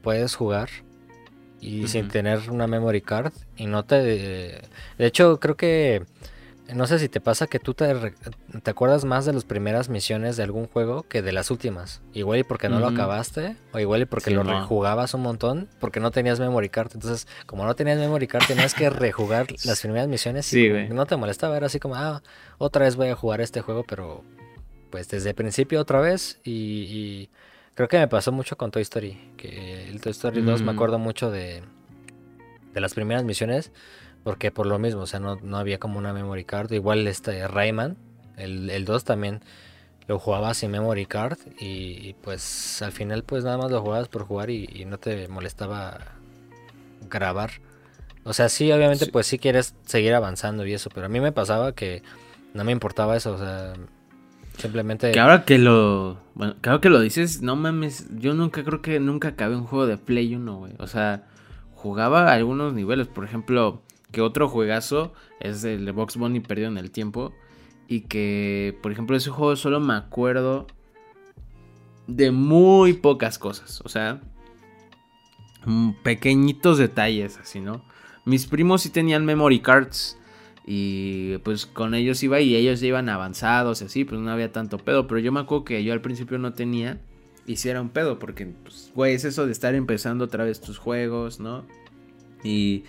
[0.03, 0.69] puedes jugar
[1.63, 4.03] y sin tener una memory card y no te...
[4.03, 4.61] De
[4.99, 6.03] hecho, creo que...
[6.75, 8.13] No sé si te pasa que tú te,
[8.63, 12.03] te acuerdas más de las primeras misiones de algún juego que de las últimas.
[12.13, 16.01] Igual y porque no lo acabaste, o igual y porque lo rejugabas un montón, porque
[16.01, 16.91] no tenías memory card.
[16.95, 21.17] Entonces, como no tenías memory card, tenías que rejugar las primeras misiones y no te
[21.17, 21.57] molestaba.
[21.57, 22.23] Era así como, ah,
[22.59, 24.25] otra vez voy a jugar este juego, pero
[24.91, 27.31] pues desde el principio otra vez y
[27.75, 29.19] Creo que me pasó mucho con Toy Story.
[29.37, 30.75] Que el Toy Story 2 me mm.
[30.75, 31.63] acuerdo mucho de,
[32.75, 33.73] de las primeras misiones.
[34.25, 36.71] Porque por lo mismo, o sea, no, no había como una memory card.
[36.73, 37.97] Igual este Rayman,
[38.37, 39.41] el, el 2 también
[40.07, 41.39] lo jugaba sin memory card.
[41.59, 45.99] Y, pues al final pues nada más lo jugabas por jugar y, no te molestaba
[47.11, 47.51] grabar.
[48.25, 50.91] O sea, sí, obviamente pues sí quieres seguir avanzando y eso.
[50.95, 52.03] Pero a mí me pasaba que
[52.55, 53.33] no me importaba eso.
[53.33, 53.75] O sea,
[54.59, 55.13] Simplemente.
[55.13, 56.19] Que ahora que lo.
[56.35, 58.07] Bueno, claro que lo dices, no mames.
[58.19, 60.75] Yo nunca creo que nunca acabé un juego de Play 1, güey.
[60.79, 61.25] O sea,
[61.75, 63.07] jugaba algunos niveles.
[63.07, 63.83] Por ejemplo,
[64.13, 67.33] que otro juegazo es el de Box Bunny perdido en el tiempo.
[67.89, 70.67] Y que, por ejemplo, ese juego solo me acuerdo
[72.07, 73.81] de muy pocas cosas.
[73.85, 74.21] O sea,
[75.65, 77.85] mm, pequeñitos detalles, así, ¿no?
[78.25, 80.19] Mis primos sí tenían memory cards
[80.65, 84.53] y pues con ellos iba y ellos ya iban avanzados y así, pues no había
[84.53, 85.07] tanto pedo.
[85.07, 87.01] Pero yo me acuerdo que yo al principio no tenía.
[87.45, 90.61] Y si era un pedo, porque, pues, güey, es eso de estar empezando otra vez
[90.61, 91.65] tus juegos, ¿no?
[92.45, 92.85] Y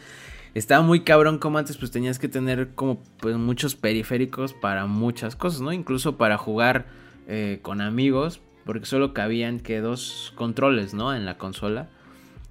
[0.54, 5.36] estaba muy cabrón como antes, pues tenías que tener como pues muchos periféricos para muchas
[5.36, 5.74] cosas, ¿no?
[5.74, 6.86] Incluso para jugar
[7.28, 11.16] eh, con amigos, porque solo cabían que dos controles, ¿no?
[11.16, 11.90] En la consola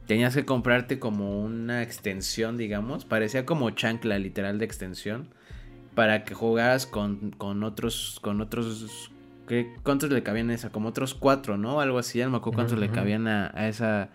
[0.07, 3.05] tenías que comprarte como una extensión, digamos.
[3.05, 5.29] Parecía como chancla literal de extensión.
[5.95, 8.19] Para que jugaras con, con otros.
[8.23, 9.11] Con otros.
[9.47, 10.71] ¿qué, ¿Cuántos le cabían a esa?
[10.71, 11.81] Como otros cuatro, ¿no?
[11.81, 12.19] Algo así.
[12.19, 14.09] Ya no me acuerdo cuántos le cabían a, esa.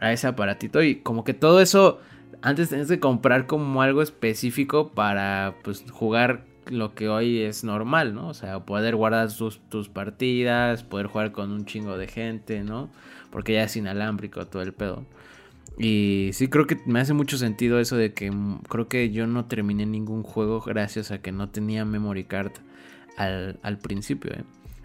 [0.00, 0.82] A ese aparatito.
[0.82, 2.00] Y como que todo eso.
[2.46, 8.14] Antes tenías que comprar como algo específico para pues jugar lo que hoy es normal,
[8.14, 8.28] ¿no?
[8.28, 12.90] O sea, poder guardar tus, tus partidas, poder jugar con un chingo de gente, ¿no?
[13.36, 15.04] porque ya es inalámbrico todo el pedo.
[15.78, 18.32] Y sí, creo que me hace mucho sentido eso de que
[18.68, 22.52] creo que yo no terminé ningún juego gracias a que no tenía memory card
[23.18, 24.32] al, principio.
[24.32, 24.44] ¿eh?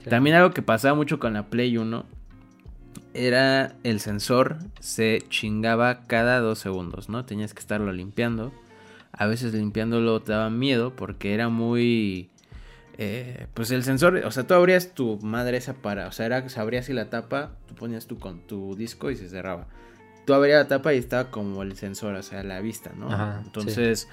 [0.10, 2.06] También algo que pasaba mucho con la Play 1
[3.14, 7.26] era el sensor se chingaba cada dos segundos, ¿no?
[7.26, 8.52] Tenías que estarlo limpiando.
[9.12, 12.32] A veces limpiándolo te daba miedo porque era muy
[12.98, 16.48] eh, pues el sensor, o sea, tú abrías tu madre esa para, o sea, era,
[16.50, 19.66] se abría así la tapa, tú ponías tú con tu disco y se cerraba.
[20.26, 23.10] Tú abrías la tapa y estaba como el sensor, o sea, la vista, ¿no?
[23.44, 24.08] entonces,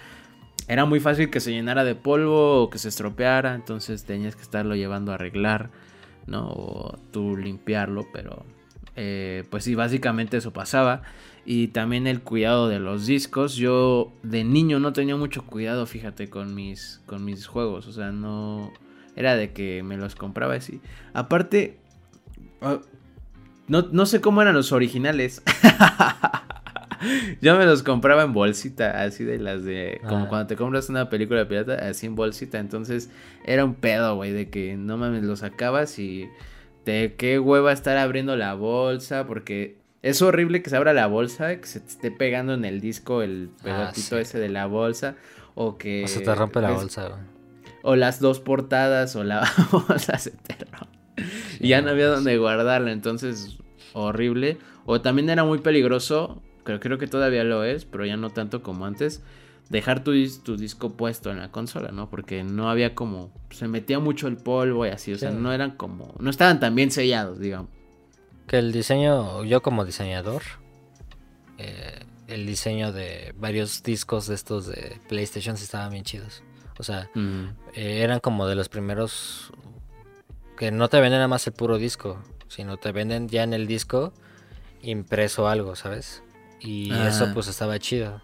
[0.68, 4.42] era muy fácil que se llenara de polvo o que se estropeara, entonces tenías que
[4.42, 5.70] estarlo llevando a arreglar,
[6.26, 6.48] ¿no?
[6.48, 8.46] O tú limpiarlo, pero,
[9.00, 11.02] eh, pues sí, básicamente eso pasaba.
[11.46, 13.54] Y también el cuidado de los discos.
[13.54, 17.86] Yo de niño no tenía mucho cuidado, fíjate, con mis, con mis juegos.
[17.86, 18.72] O sea, no...
[19.16, 20.80] Era de que me los compraba así.
[21.14, 21.78] Aparte...
[22.60, 22.80] Ah,
[23.68, 25.42] no, sé cómo eran los originales.
[27.42, 30.00] Yo me los compraba en bolsita, así de las de.
[30.08, 30.28] Como ah.
[30.28, 32.58] cuando te compras una película pirata, así en bolsita.
[32.58, 33.10] Entonces
[33.44, 36.28] era un pedo, güey, de que no mames, los sacabas y.
[36.84, 41.60] De qué hueva estar abriendo la bolsa, porque es horrible que se abra la bolsa,
[41.60, 45.16] que se te esté pegando en el disco el ah, pedotito ese de la bolsa.
[45.54, 46.04] O que.
[46.04, 47.20] O se te rompe la bolsa, güey.
[47.82, 50.98] O las dos portadas o la bolsa se te rompe.
[51.60, 53.58] y ya no había donde guardarla, entonces
[53.92, 54.58] horrible.
[54.86, 58.62] O también era muy peligroso, creo, creo que todavía lo es, pero ya no tanto
[58.62, 59.22] como antes.
[59.68, 60.12] Dejar tu,
[60.42, 62.08] tu disco puesto en la consola, ¿no?
[62.08, 63.32] Porque no había como.
[63.50, 66.14] Se metía mucho el polvo y así, o sea, no eran como.
[66.18, 67.70] No estaban tan bien sellados, digamos.
[68.46, 70.42] Que el diseño, yo como diseñador,
[71.58, 76.42] eh, el diseño de varios discos de estos de PlayStation estaban bien chidos.
[76.78, 77.10] O sea,
[77.74, 79.52] eh, eran como de los primeros
[80.56, 83.66] que no te venden nada más el puro disco, sino te venden ya en el
[83.66, 84.12] disco
[84.82, 86.22] impreso algo, ¿sabes?
[86.60, 88.22] Y eso pues estaba chido.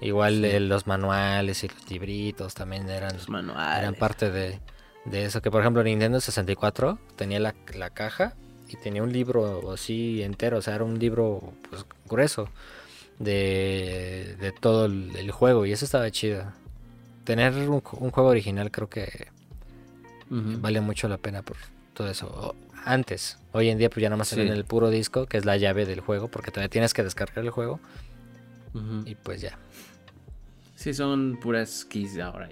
[0.00, 3.16] Igual los manuales y los libritos también eran,
[3.78, 4.60] eran parte de,
[5.10, 5.40] eso.
[5.40, 8.34] Que por ejemplo Nintendo 64 tenía la, la, caja
[8.68, 12.48] y tenía un libro así entero, o sea, era un libro pues, grueso
[13.18, 16.44] de, de todo el, juego y eso estaba chido.
[17.24, 19.28] Tener un, juego original creo que
[20.28, 21.56] vale mucho la pena por
[21.94, 22.54] todo eso.
[22.84, 25.56] Antes, hoy en día pues ya nada más se el puro disco, que es la
[25.56, 27.80] llave del juego, porque todavía tienes que descargar el juego.
[29.06, 29.58] Y pues ya.
[30.86, 32.48] Sí, son puras keys ahora.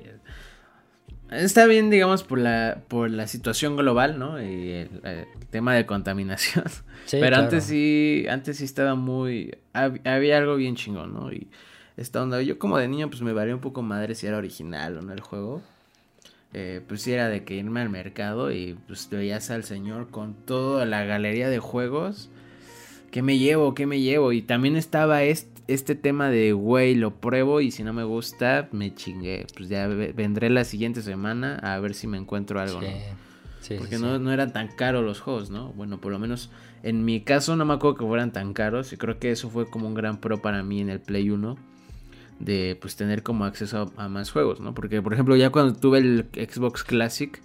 [1.30, 4.42] Está bien, digamos, por la, por la situación global, ¿no?
[4.42, 4.90] Y el,
[5.50, 6.64] tema de contaminación.
[7.12, 9.56] Pero antes sí, antes sí estaba muy...
[9.72, 11.30] Había algo bien chingón, ¿no?
[11.30, 11.46] Y
[11.96, 14.98] esta onda, yo como de niño pues me varía un poco madre si era original
[14.98, 15.62] o no el juego.
[16.54, 20.34] Eh, pues sí era de que irme al mercado y pues veías al señor con
[20.34, 22.30] toda la galería de juegos.
[23.12, 23.74] ¿Qué me llevo?
[23.74, 24.32] ¿Qué me llevo?
[24.32, 28.68] Y también estaba este este tema de, güey, lo pruebo y si no me gusta,
[28.72, 29.46] me chingué.
[29.56, 32.88] Pues ya vendré la siguiente semana a ver si me encuentro algo, ¿no?
[33.78, 35.72] Porque No, no, eran tan caros los juegos, ¿no?
[35.72, 36.50] Bueno, por lo menos
[36.82, 39.68] en mi caso no me acuerdo que fueran tan caros y creo que eso fue
[39.70, 41.56] como un gran pro para mí en el Play 1
[42.40, 44.74] de pues tener como acceso a, más juegos, ¿no?
[44.74, 47.40] Porque por ejemplo ya cuando tuve el Xbox Classic,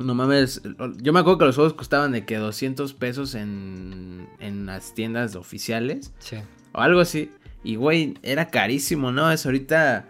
[0.00, 0.60] no mames,
[1.00, 5.36] yo me acuerdo que los juegos costaban de que 200 pesos en, en las tiendas
[5.36, 6.12] oficiales.
[6.18, 6.38] Sí
[6.76, 7.30] o algo así.
[7.64, 9.32] Y güey, era carísimo, ¿no?
[9.32, 10.04] Es ahorita,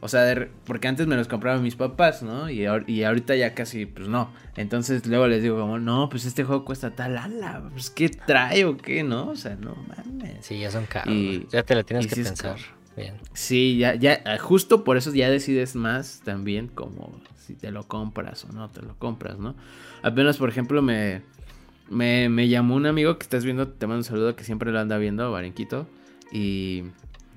[0.00, 2.50] o sea, porque antes me los compraban mis papás, ¿no?
[2.50, 4.30] Y, y, ahorita ya casi, pues no.
[4.56, 8.66] Entonces luego les digo como, no, pues este juego cuesta tal ala, pues qué trae
[8.66, 9.28] o qué, ¿no?
[9.28, 10.44] O sea, no mames.
[10.44, 11.14] Sí, ya son caros.
[11.14, 12.58] Y, ya te lo tienes que pensar.
[12.96, 13.14] Bien.
[13.32, 17.84] Sí, ya, ya, ah, justo por eso ya decides más también como si te lo
[17.84, 19.54] compras o no te lo compras, ¿no?
[20.02, 21.22] Apenas, por ejemplo, me,
[21.88, 24.80] me, me llamó un amigo que estás viendo, te mando un saludo, que siempre lo
[24.80, 25.86] anda viendo, Barenquito.
[26.32, 26.84] Y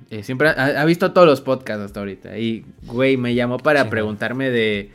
[0.10, 2.38] eh, siempre ha, visto todos los podcasts hasta ahorita.
[2.38, 4.92] Y, güey, me llamó para preguntarme de,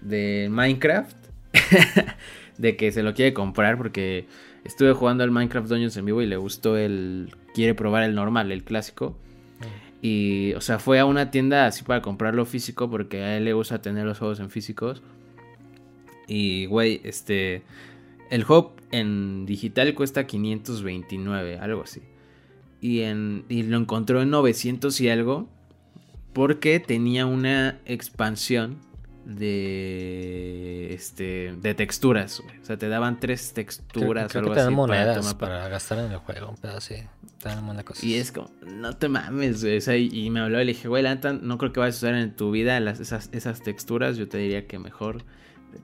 [0.00, 1.16] de Minecraft.
[2.58, 4.26] de que se lo quiere comprar porque
[4.64, 7.34] estuve jugando al Minecraft Dungeons en vivo y le gustó el...
[7.54, 9.16] Quiere probar el normal, el clásico.
[9.60, 9.64] Mm.
[10.02, 13.54] Y, o sea, fue a una tienda así para comprarlo físico porque a él le
[13.54, 15.02] gusta tener los juegos en físicos.
[16.26, 17.62] Y, güey, este...
[18.28, 22.02] El juego en digital cuesta 529, algo así
[22.80, 25.48] y, en, y lo encontró en 900 y algo
[26.32, 28.78] porque tenía una expansión
[29.24, 35.34] de este de texturas, O sea, te daban tres texturas creo, que te dan monedas
[35.34, 36.96] para, gastar en el juego, pero así.
[37.38, 38.04] Te dan cosa.
[38.04, 41.04] Y es como, no te mames, y, me habló y le dije, güey,
[41.42, 44.16] no creo que vayas a usar en tu vida esas, esas texturas.
[44.16, 45.24] Yo te diría que mejor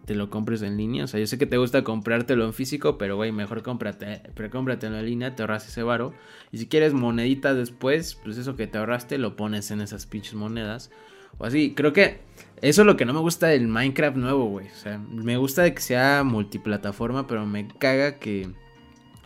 [0.04, 1.04] te lo compres en línea.
[1.04, 4.98] O sea, yo sé que te gusta comprártelo en físico, pero güey, mejor cómprate, cómpratelo
[4.98, 6.14] en línea, te ahorras ese varo.
[6.52, 10.34] Y si quieres moneditas después, pues eso que te ahorraste lo pones en esas pinches
[10.34, 10.90] monedas.
[11.38, 12.20] O así, creo que
[12.62, 14.68] eso es lo que no me gusta del Minecraft nuevo, güey.
[14.68, 18.50] O sea, me gusta de que sea multiplataforma, pero me caga que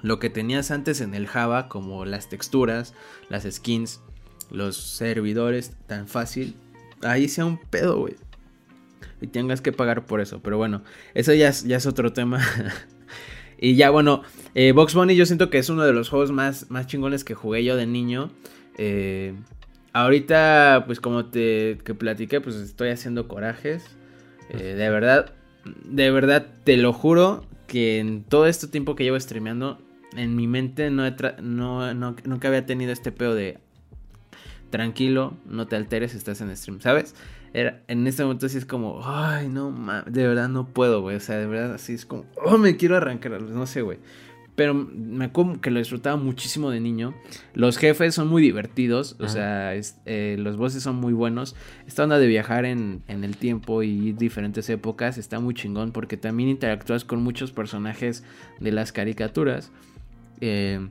[0.03, 2.95] lo que tenías antes en el Java, como las texturas,
[3.29, 4.01] las skins,
[4.51, 6.57] los servidores, tan fácil,
[7.03, 8.17] ahí sea un pedo, güey
[9.21, 10.41] y tengas que pagar por eso.
[10.43, 10.83] Pero bueno,
[11.15, 12.41] eso ya es, ya es otro tema.
[13.59, 14.23] y ya bueno,
[14.55, 17.35] eh, Box Bunny yo siento que es uno de los juegos más, más chingones que
[17.35, 18.31] jugué yo de niño.
[18.79, 19.35] Eh,
[19.93, 23.85] ahorita, pues como te que platiqué, pues estoy haciendo corajes.
[24.51, 25.33] Eh, de verdad,
[25.85, 29.79] de verdad, te lo juro que en todo este tiempo que llevo streameando,
[30.17, 31.09] en mi mente no,
[31.41, 33.59] no, no nunca había tenido este pedo de
[34.71, 37.15] tranquilo, no te alteres, estás en stream, ¿sabes?
[37.53, 39.75] Era, en este momento sí es como, ay, no,
[40.07, 41.17] de verdad no puedo, güey.
[41.17, 43.99] O sea, de verdad así es como, oh, me quiero arrancar, no sé, güey.
[44.55, 47.15] Pero me acuerdo que lo disfrutaba muchísimo de niño.
[47.55, 51.57] Los jefes son muy divertidos, o sea, eh, los bosses son muy buenos.
[51.87, 56.19] Esta onda de viajar en, en, el tiempo y diferentes épocas está muy chingón porque
[56.19, 58.23] también interactúas con muchos personajes
[58.59, 59.73] de las caricaturas.
[60.43, 60.91] Eh,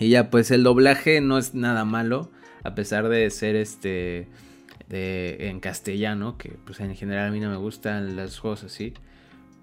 [0.00, 2.30] y ya, pues el doblaje no es nada malo,
[2.68, 4.28] a pesar de ser este
[4.88, 8.94] de, en castellano, que pues en general a mí no me gustan los juegos así.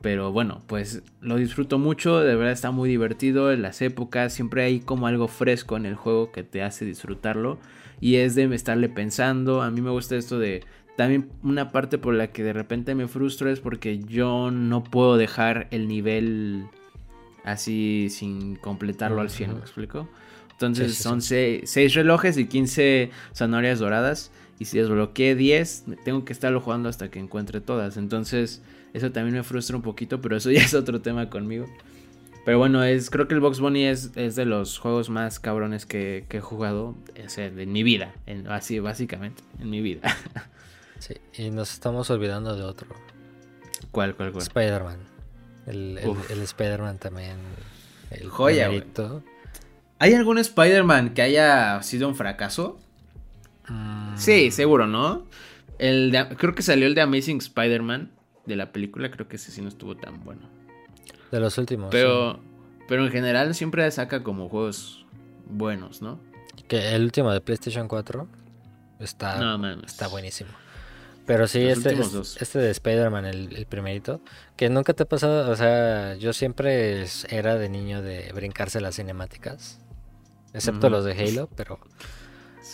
[0.01, 4.63] Pero bueno, pues lo disfruto mucho, de verdad está muy divertido en las épocas, siempre
[4.63, 7.57] hay como algo fresco en el juego que te hace disfrutarlo
[7.99, 10.63] y es de estarle pensando, a mí me gusta esto de
[10.95, 15.17] también una parte por la que de repente me frustro es porque yo no puedo
[15.17, 16.65] dejar el nivel
[17.43, 20.07] así sin completarlo al 100, ¿me explico?
[20.55, 24.31] Entonces son 6 relojes y 15 zanahorias doradas.
[24.57, 27.97] Y si desbloqueé 10, tengo que estarlo jugando hasta que encuentre todas.
[27.97, 28.61] Entonces,
[28.93, 31.65] eso también me frustra un poquito, pero eso ya es otro tema conmigo.
[32.45, 35.85] Pero bueno, es, creo que el Box Bunny es, es de los juegos más cabrones
[35.85, 38.13] que, he jugado en mi vida.
[38.27, 40.01] En, así, básicamente, en mi vida.
[40.97, 42.87] Sí, y nos estamos olvidando de otro.
[43.91, 44.43] ¿Cuál, cuál, cuál?
[44.43, 44.97] Spider-Man.
[45.67, 45.99] El,
[46.29, 47.35] el, Spider-Man también.
[48.09, 48.69] El Joya,
[49.99, 52.79] ¿Hay algún Spider-Man que haya sido un fracaso?
[53.69, 54.17] Mm.
[54.17, 55.25] Sí, seguro, ¿no?
[55.79, 58.11] El creo que salió el de Amazing Spider-Man
[58.45, 60.49] de la película, creo que ese sí no estuvo tan bueno.
[61.31, 61.89] De los últimos.
[61.91, 62.39] Pero,
[62.87, 65.05] pero en general siempre saca como juegos
[65.47, 66.19] buenos, ¿no?
[66.67, 68.27] Que el último de PlayStation 4
[68.99, 70.49] está, está buenísimo.
[71.25, 71.97] Pero sí, este,
[72.39, 74.21] este de Spider-Man, el, primerito,
[74.55, 78.95] que nunca te ha pasado, o sea, yo siempre era de niño de brincarse las
[78.97, 79.79] cinemáticas,
[80.55, 81.79] excepto los de Halo, pero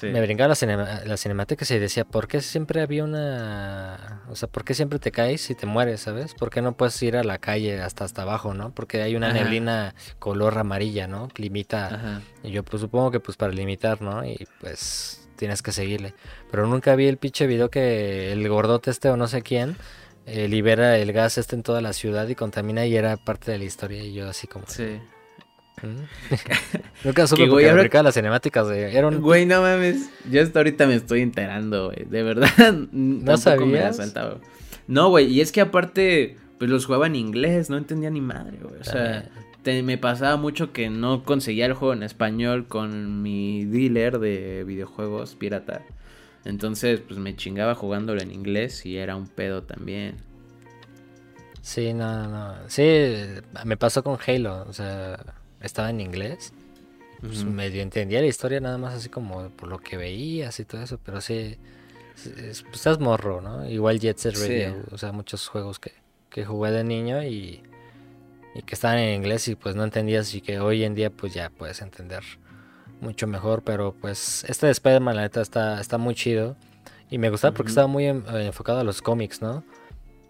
[0.04, 4.22] me brincaba las, la cinemáticas y decía, ¿por qué siempre había una...
[4.30, 6.34] O sea, ¿por qué siempre te caes y te mueres, ¿sabes?
[6.34, 8.74] ¿Por qué no puedes ir a la calle hasta hasta abajo, ¿no?
[8.74, 11.28] Porque hay una neblina color amarilla, ¿no?
[11.36, 12.22] limita.
[12.44, 14.26] Y yo pues supongo que pues para limitar, ¿no?
[14.26, 16.14] Y pues tienes que seguirle.
[16.50, 19.76] Pero nunca vi el pinche video que el gordote este o no sé quién
[20.26, 23.58] eh, libera el gas este en toda la ciudad y contamina y era parte de
[23.58, 24.66] la historia y yo así como...
[24.68, 25.00] Sí.
[27.04, 28.04] Nunca supe que ahora...
[28.04, 29.02] las cinemáticas de...
[29.20, 30.10] Güey, no mames.
[30.30, 32.06] Yo hasta ahorita me estoy enterando, güey.
[32.10, 32.74] De verdad.
[32.92, 34.00] ¿No sabías?
[34.88, 35.28] no, güey.
[35.28, 37.70] Y es que aparte, pues los jugaba en inglés.
[37.70, 38.80] No entendía ni madre, güey.
[38.80, 39.30] O sea,
[39.66, 45.36] me pasaba mucho que no conseguía el juego en español con mi dealer de videojuegos
[45.36, 45.82] pirata.
[46.46, 50.16] Entonces, pues me chingaba jugándolo en inglés y era un pedo también.
[51.62, 52.56] Sí, no, no.
[52.68, 52.84] Sí,
[53.66, 54.66] me pasó con Halo.
[54.68, 56.53] O sea estaba en inglés.
[57.22, 60.82] Pues medio entendía la historia nada más así como por lo que veías y todo
[60.82, 61.55] eso, pero sí,
[62.16, 63.70] pues estás morro, ¿no?
[63.70, 65.93] Igual Jet Set Radio, o sea, muchos juegos que,
[66.32, 67.62] que jugué de niño y,
[68.55, 71.32] y, que estaban en inglés y pues no entendías y que hoy en día pues
[71.34, 72.24] ya puedes entender
[73.01, 76.55] mucho mejor, pero pues este de Spider-Man la neta está, está muy chido
[77.12, 79.64] y me gustaba porque estaba muy enfocado a los cómics, ¿no?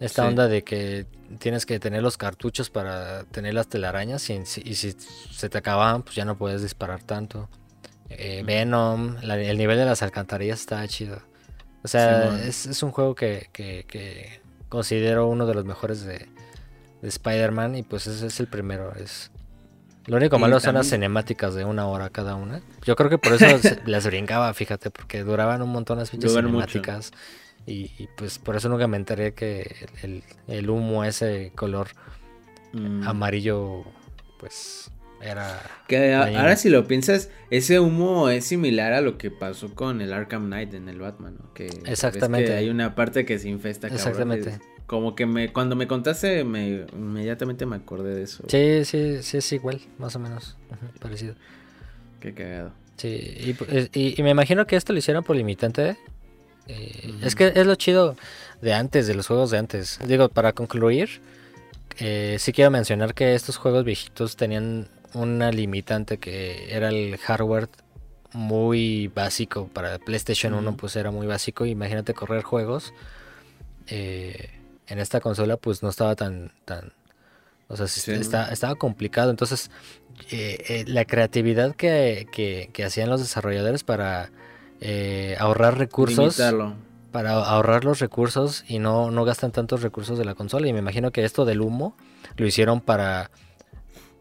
[0.02, 1.06] Esta onda de que
[1.38, 4.96] tienes que tener los cartuchos para tener las telarañas y, si
[5.32, 7.50] se te acababan, pues ya no puedes disparar tanto.
[8.10, 11.22] Eh, Venom, el nivel de las alcantarillas está chido.
[11.84, 16.28] O sea, es, un juego que, considero uno de los mejores de,
[17.04, 18.94] Spider-Man y pues ese es el primero.
[18.96, 19.32] Es...
[20.08, 22.62] Lo único malo son las cinemáticas de una hora cada una.
[22.84, 23.46] Yo creo que por eso
[23.86, 27.12] las brincaba, fíjate, porque duraban un montón las fichas cinemáticas.
[27.66, 29.76] Y, pues por eso nunca me enteré que
[30.48, 31.90] el, humo, ese color
[32.74, 33.08] mm.
[33.08, 33.84] amarillo,
[34.40, 34.92] pues
[35.22, 35.62] era...
[35.88, 40.12] Que ahora si lo piensas, ese humo es similar a lo que pasó con el
[40.12, 42.54] Arkham Knight en el Batman, Que Exactamente.
[42.54, 43.88] hay una parte que se infesta.
[43.88, 44.60] Exactamente.
[44.88, 48.44] como que me cuando me contaste, me, inmediatamente me acordé de eso.
[48.48, 50.58] Sí, sí, sí, es igual, más o menos,
[51.00, 51.36] parecido.
[52.20, 52.74] Qué cagado.
[52.98, 53.56] Sí,
[53.94, 55.98] y, y, me imagino que esto lo hicieron por limitante
[56.68, 58.16] eh, es que es lo chido
[58.62, 60.00] de antes, de los juegos de antes.
[60.06, 61.22] Digo, para concluir,
[62.00, 67.70] eh, sí quiero mencionar que estos juegos viejitos tenían una limitante que era el hardware
[68.34, 69.68] muy básico.
[69.74, 71.66] Para PlayStation 1 pues era muy básico.
[71.66, 72.94] Imagínate correr juegos.
[73.88, 74.50] Eh,
[74.88, 76.52] en esta consola pues no estaba tan...
[76.66, 76.94] tan
[77.68, 77.86] o sea,
[78.52, 79.32] estaba complicado.
[79.32, 79.72] Entonces,
[80.88, 82.28] la creatividad que,
[82.74, 84.30] que hacían los desarrolladores para
[84.82, 86.42] eh, ahorrar recursos.
[87.12, 90.68] Para ahorrar los recursos y no, no gastan tantos recursos de la consola.
[90.68, 91.98] Y me imagino que esto del humo
[92.38, 93.32] lo hicieron para,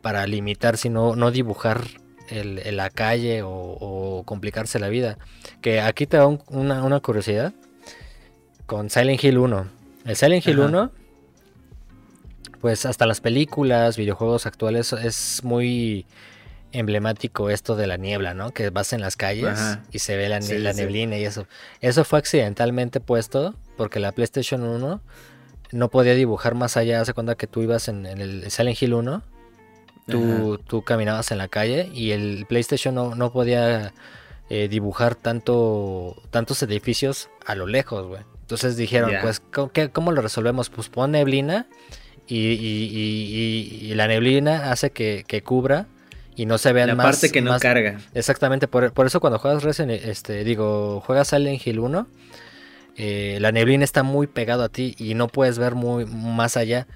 [0.02, 1.84] para limitar, sino no dibujar
[2.30, 5.18] el, la calle o, complicarse la vida.
[5.60, 7.52] Que aquí te da una, curiosidad
[8.66, 9.66] con Silent Hill 1.
[10.06, 10.90] El Silent Hill 1,
[12.60, 16.06] pues hasta las películas, videojuegos actuales es muy
[16.72, 18.52] emblemático esto de la niebla, ¿no?
[18.52, 19.58] Que vas en las calles
[19.90, 21.46] y se ve la, neblina y eso.
[21.80, 25.00] Eso fue accidentalmente puesto porque la PlayStation 1
[25.72, 27.00] no podía dibujar más allá.
[27.00, 29.22] Hace cuenta que tú ibas en, el Silent Hill 1,
[30.06, 33.92] tú, tú, caminabas en la calle y el PlayStation no, podía
[34.48, 38.22] eh, dibujar tanto, tantos edificios a lo lejos, güey.
[38.42, 39.40] Entonces dijeron, pues,
[39.92, 40.70] ¿cómo, lo resolvemos?
[40.70, 41.66] Pues pon neblina
[42.26, 45.86] y, la neblina hace que, que cubra
[46.36, 47.06] y no se vean la más.
[47.06, 48.00] La parte que no carga.
[48.14, 52.06] Exactamente, por, eso cuando juegas Resident este, digo, juegas Silent Hill 1,
[52.96, 56.86] eh, la neblina está muy pegado a ti y no puedes ver muy más allá.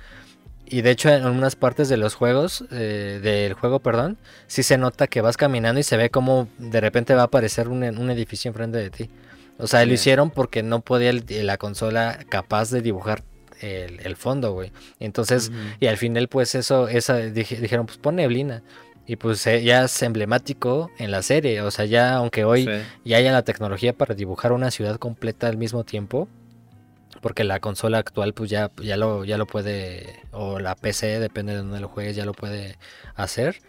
[0.66, 4.16] Y de hecho en unas partes de los juegos, eh, del juego, perdón,
[4.46, 7.68] sí se nota que vas caminando y se ve como de repente va a aparecer
[7.68, 9.10] un, un edificio enfrente de ti.
[9.58, 13.22] O sea, lo hicieron porque no podía la consola capaz de dibujar
[13.60, 14.72] el, fondo, güey.
[15.00, 18.62] Entonces, y al final, pues eso, esa, dijeron, pues pon neblina.
[19.06, 21.60] Y pues eh, ya es emblemático en la serie.
[21.62, 22.68] O sea, ya aunque hoy
[23.04, 26.28] ya haya la tecnología para dibujar una ciudad completa al mismo tiempo.
[27.20, 31.52] Porque la consola actual pues ya, ya, lo, ya lo puede, o la PC, depende
[31.52, 32.76] de donde lo juegues, ya lo puede
[33.14, 33.60] hacer.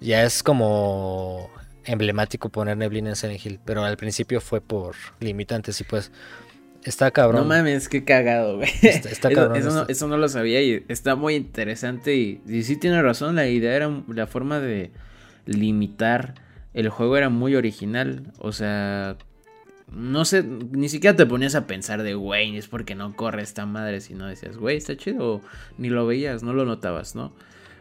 [0.00, 1.50] Ya es como
[1.84, 3.60] emblemático poner neblina en Silent Hill.
[3.64, 6.10] Pero al principio fue por limitantes y pues
[6.84, 7.42] Está cabrón.
[7.42, 8.70] No mames, qué cagado, güey.
[8.82, 9.86] Está, cabrón.
[9.88, 12.16] Eso, no, lo sabía y está muy interesante.
[12.16, 14.90] Y, y, sí tiene razón, la idea era la forma de
[15.46, 16.34] limitar.
[16.74, 18.32] El juego era muy original.
[18.38, 19.16] O sea,
[19.90, 23.66] no sé, ni siquiera te ponías a pensar de, güey, es porque no corre esta
[23.66, 24.00] madre.
[24.00, 25.40] Si no decías, güey, está chido.
[25.78, 27.32] Ni lo veías, no lo notabas, ¿no?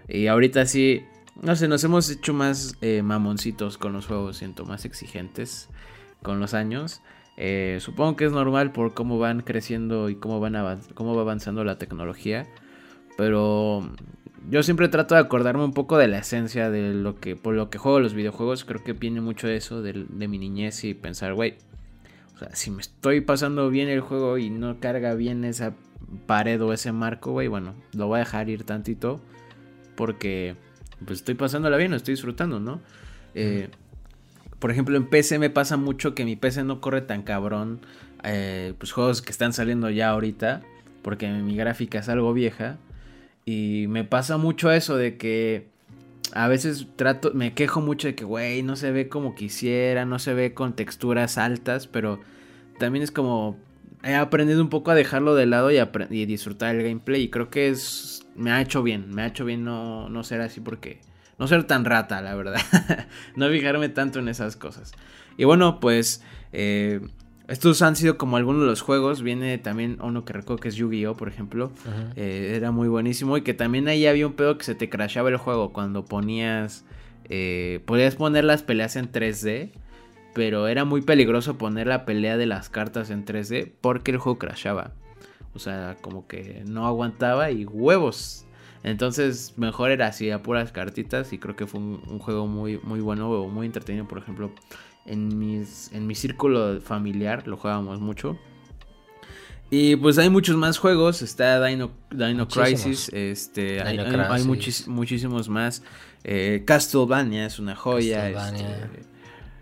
[0.07, 1.03] Y ahorita sí,
[1.41, 5.69] no sé, nos hemos hecho más eh, mamoncitos con los juegos, siento, más exigentes
[6.21, 7.01] con los años.
[7.37, 11.63] Eh, supongo que es normal por cómo van creciendo y cómo, van cómo va avanzando
[11.63, 12.47] la tecnología.
[13.17, 13.89] Pero
[14.49, 17.69] yo siempre trato de acordarme un poco de la esencia de lo que, por lo
[17.69, 18.65] que juego los videojuegos.
[18.65, 21.55] Creo que viene mucho de eso, de, mi niñez y pensar, güey,
[22.35, 25.73] o sea, si me estoy pasando bien el juego y no carga bien esa
[26.25, 29.21] pared o ese marco, güey, bueno, lo voy a dejar ir tantito
[29.95, 30.55] porque
[31.05, 32.81] pues estoy pasándola bien, lo estoy disfrutando, ¿no?
[33.35, 33.69] Eh,
[34.61, 37.81] por ejemplo, en PC me pasa mucho que mi PC no corre tan cabrón.
[38.23, 40.61] Eh, pues juegos que están saliendo ya ahorita.
[41.01, 42.77] Porque mi gráfica es algo vieja.
[43.43, 45.65] Y me pasa mucho eso de que
[46.33, 50.19] a veces trato, me quejo mucho de que, güey, no se ve como quisiera, no
[50.19, 52.19] se ve con texturas altas, pero
[52.77, 53.57] también es como,
[54.03, 55.79] he aprendido un poco a dejarlo de lado y,
[56.11, 57.23] y disfrutar el gameplay.
[57.23, 60.41] Y creo que es, me ha hecho bien, me ha hecho bien no, no ser
[60.41, 61.01] así porque
[61.41, 62.61] no ser tan rata, la verdad.
[63.35, 64.91] no fijarme tanto en esas cosas.
[65.37, 66.21] Y bueno, pues
[66.53, 67.01] eh,
[67.47, 69.23] estos han sido como algunos de los juegos.
[69.23, 71.71] Viene también uno que recuerdo que es Yu-Gi-Oh, por ejemplo.
[72.15, 73.37] Eh, era muy buenísimo.
[73.37, 76.85] Y que también ahí había un pedo que se te crashaba el juego cuando ponías...
[77.27, 79.71] Eh, podías poner las peleas en 3D.
[80.35, 84.37] Pero era muy peligroso poner la pelea de las cartas en 3D porque el juego
[84.37, 84.91] crashaba.
[85.55, 88.45] O sea, como que no aguantaba y huevos.
[88.83, 91.33] Entonces, mejor era así, a puras cartitas.
[91.33, 94.07] Y creo que fue un, juego muy, muy bueno, muy entretenido.
[94.07, 94.51] Por ejemplo,
[95.05, 98.37] en, mis, en mi círculo familiar lo jugábamos mucho.
[99.69, 101.21] Y pues hay muchos más juegos.
[101.21, 103.09] Está Dino, Dino Crisis.
[103.13, 104.43] Este, hay,
[104.87, 105.83] muchísimos más.
[106.23, 108.29] Eh, Castlevania es una joya.
[108.29, 108.65] Este,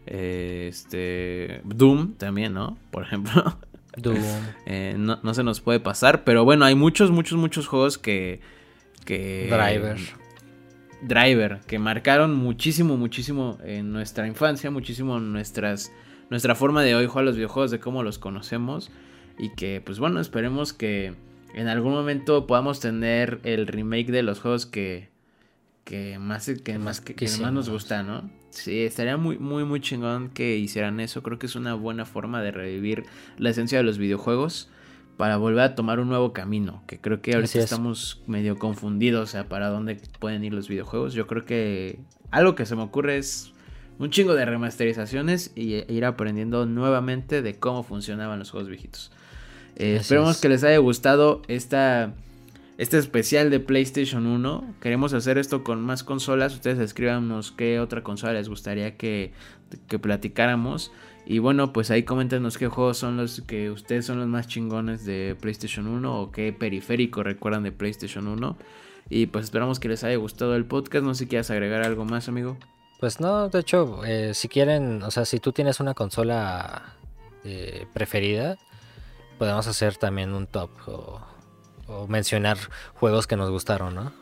[0.07, 2.77] eh, este, Doom también, ¿no?
[2.89, 3.57] Por ejemplo.
[3.95, 4.17] Doom.
[4.65, 6.23] Eh, no, no se nos puede pasar.
[6.23, 8.39] Pero bueno, hay muchos, muchos, muchos juegos que
[9.05, 9.97] Driver.
[11.01, 15.91] Driver, que marcaron muchísimo, muchísimo en nuestra infancia, muchísimo en nuestras,
[16.29, 18.91] nuestra forma de hoy jugar los videojuegos, de cómo los conocemos.
[19.37, 21.13] Y que, pues bueno, esperemos que
[21.53, 25.09] en algún momento podamos tener el remake de los juegos que,
[25.85, 28.29] que más, que, más, que, más nos gusta, ¿no?
[28.49, 31.23] Sí, estaría muy, muy, muy chingón que hicieran eso.
[31.23, 33.05] Creo que es una buena forma de revivir
[33.37, 34.69] la esencia de los videojuegos
[35.19, 39.29] para volver a tomar un nuevo camino, que creo que ahorita estamos medio confundidos, o
[39.29, 41.13] sea, para dónde pueden ir los videojuegos.
[41.13, 41.99] Yo creo que
[42.31, 43.51] algo que se me ocurre es
[43.97, 49.11] un chingo de remasterizaciones y e ir aprendiendo nuevamente de cómo funcionaban los juegos viejitos.
[49.75, 52.13] Eh, esperemos que les haya gustado esta,
[52.77, 54.75] este especial de PlayStation 1.
[54.79, 56.53] Queremos hacer esto con más consolas.
[56.53, 59.33] Ustedes escríbanos qué otra consola les gustaría que,
[59.89, 60.93] que platicáramos.
[61.29, 65.05] Y bueno, pues ahí coméntenos qué juegos son los que ustedes son los más chingones
[65.05, 68.57] de PlayStation 1 o qué periférico recuerdan de PlayStation 1.
[69.11, 71.05] Y pues esperamos que les haya gustado el podcast.
[71.05, 72.57] No sé si quieras agregar algo más, amigo.
[72.99, 76.95] Pues no, de hecho, eh, si quieren, o sea, si tú tienes una consola
[77.43, 78.57] eh, preferida,
[79.37, 82.57] podemos hacer también un top o, mencionar
[82.95, 84.13] juegos que nos gustaron, ¿no?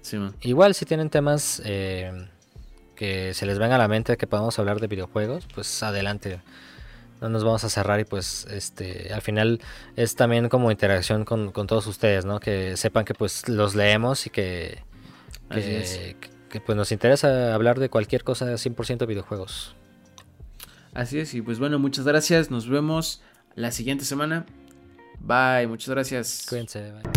[0.00, 2.28] Sí, Igual si tienen temas eh,
[3.02, 6.40] que se les venga a la mente que podamos hablar de videojuegos, pues adelante.
[7.20, 9.60] No nos vamos a cerrar y pues este al final
[9.96, 12.38] es también como interacción con, todos ustedes, ¿no?
[12.38, 14.84] Que sepan que pues los leemos y que,
[15.50, 19.74] que, pues nos interesa hablar de cualquier cosa de 100% videojuegos.
[20.94, 22.52] Así es, y pues bueno, muchas gracias.
[22.52, 23.20] Nos vemos
[23.56, 24.46] la siguiente semana.
[25.18, 26.46] Bye, muchas gracias.
[26.48, 27.11] Cuídense, bye.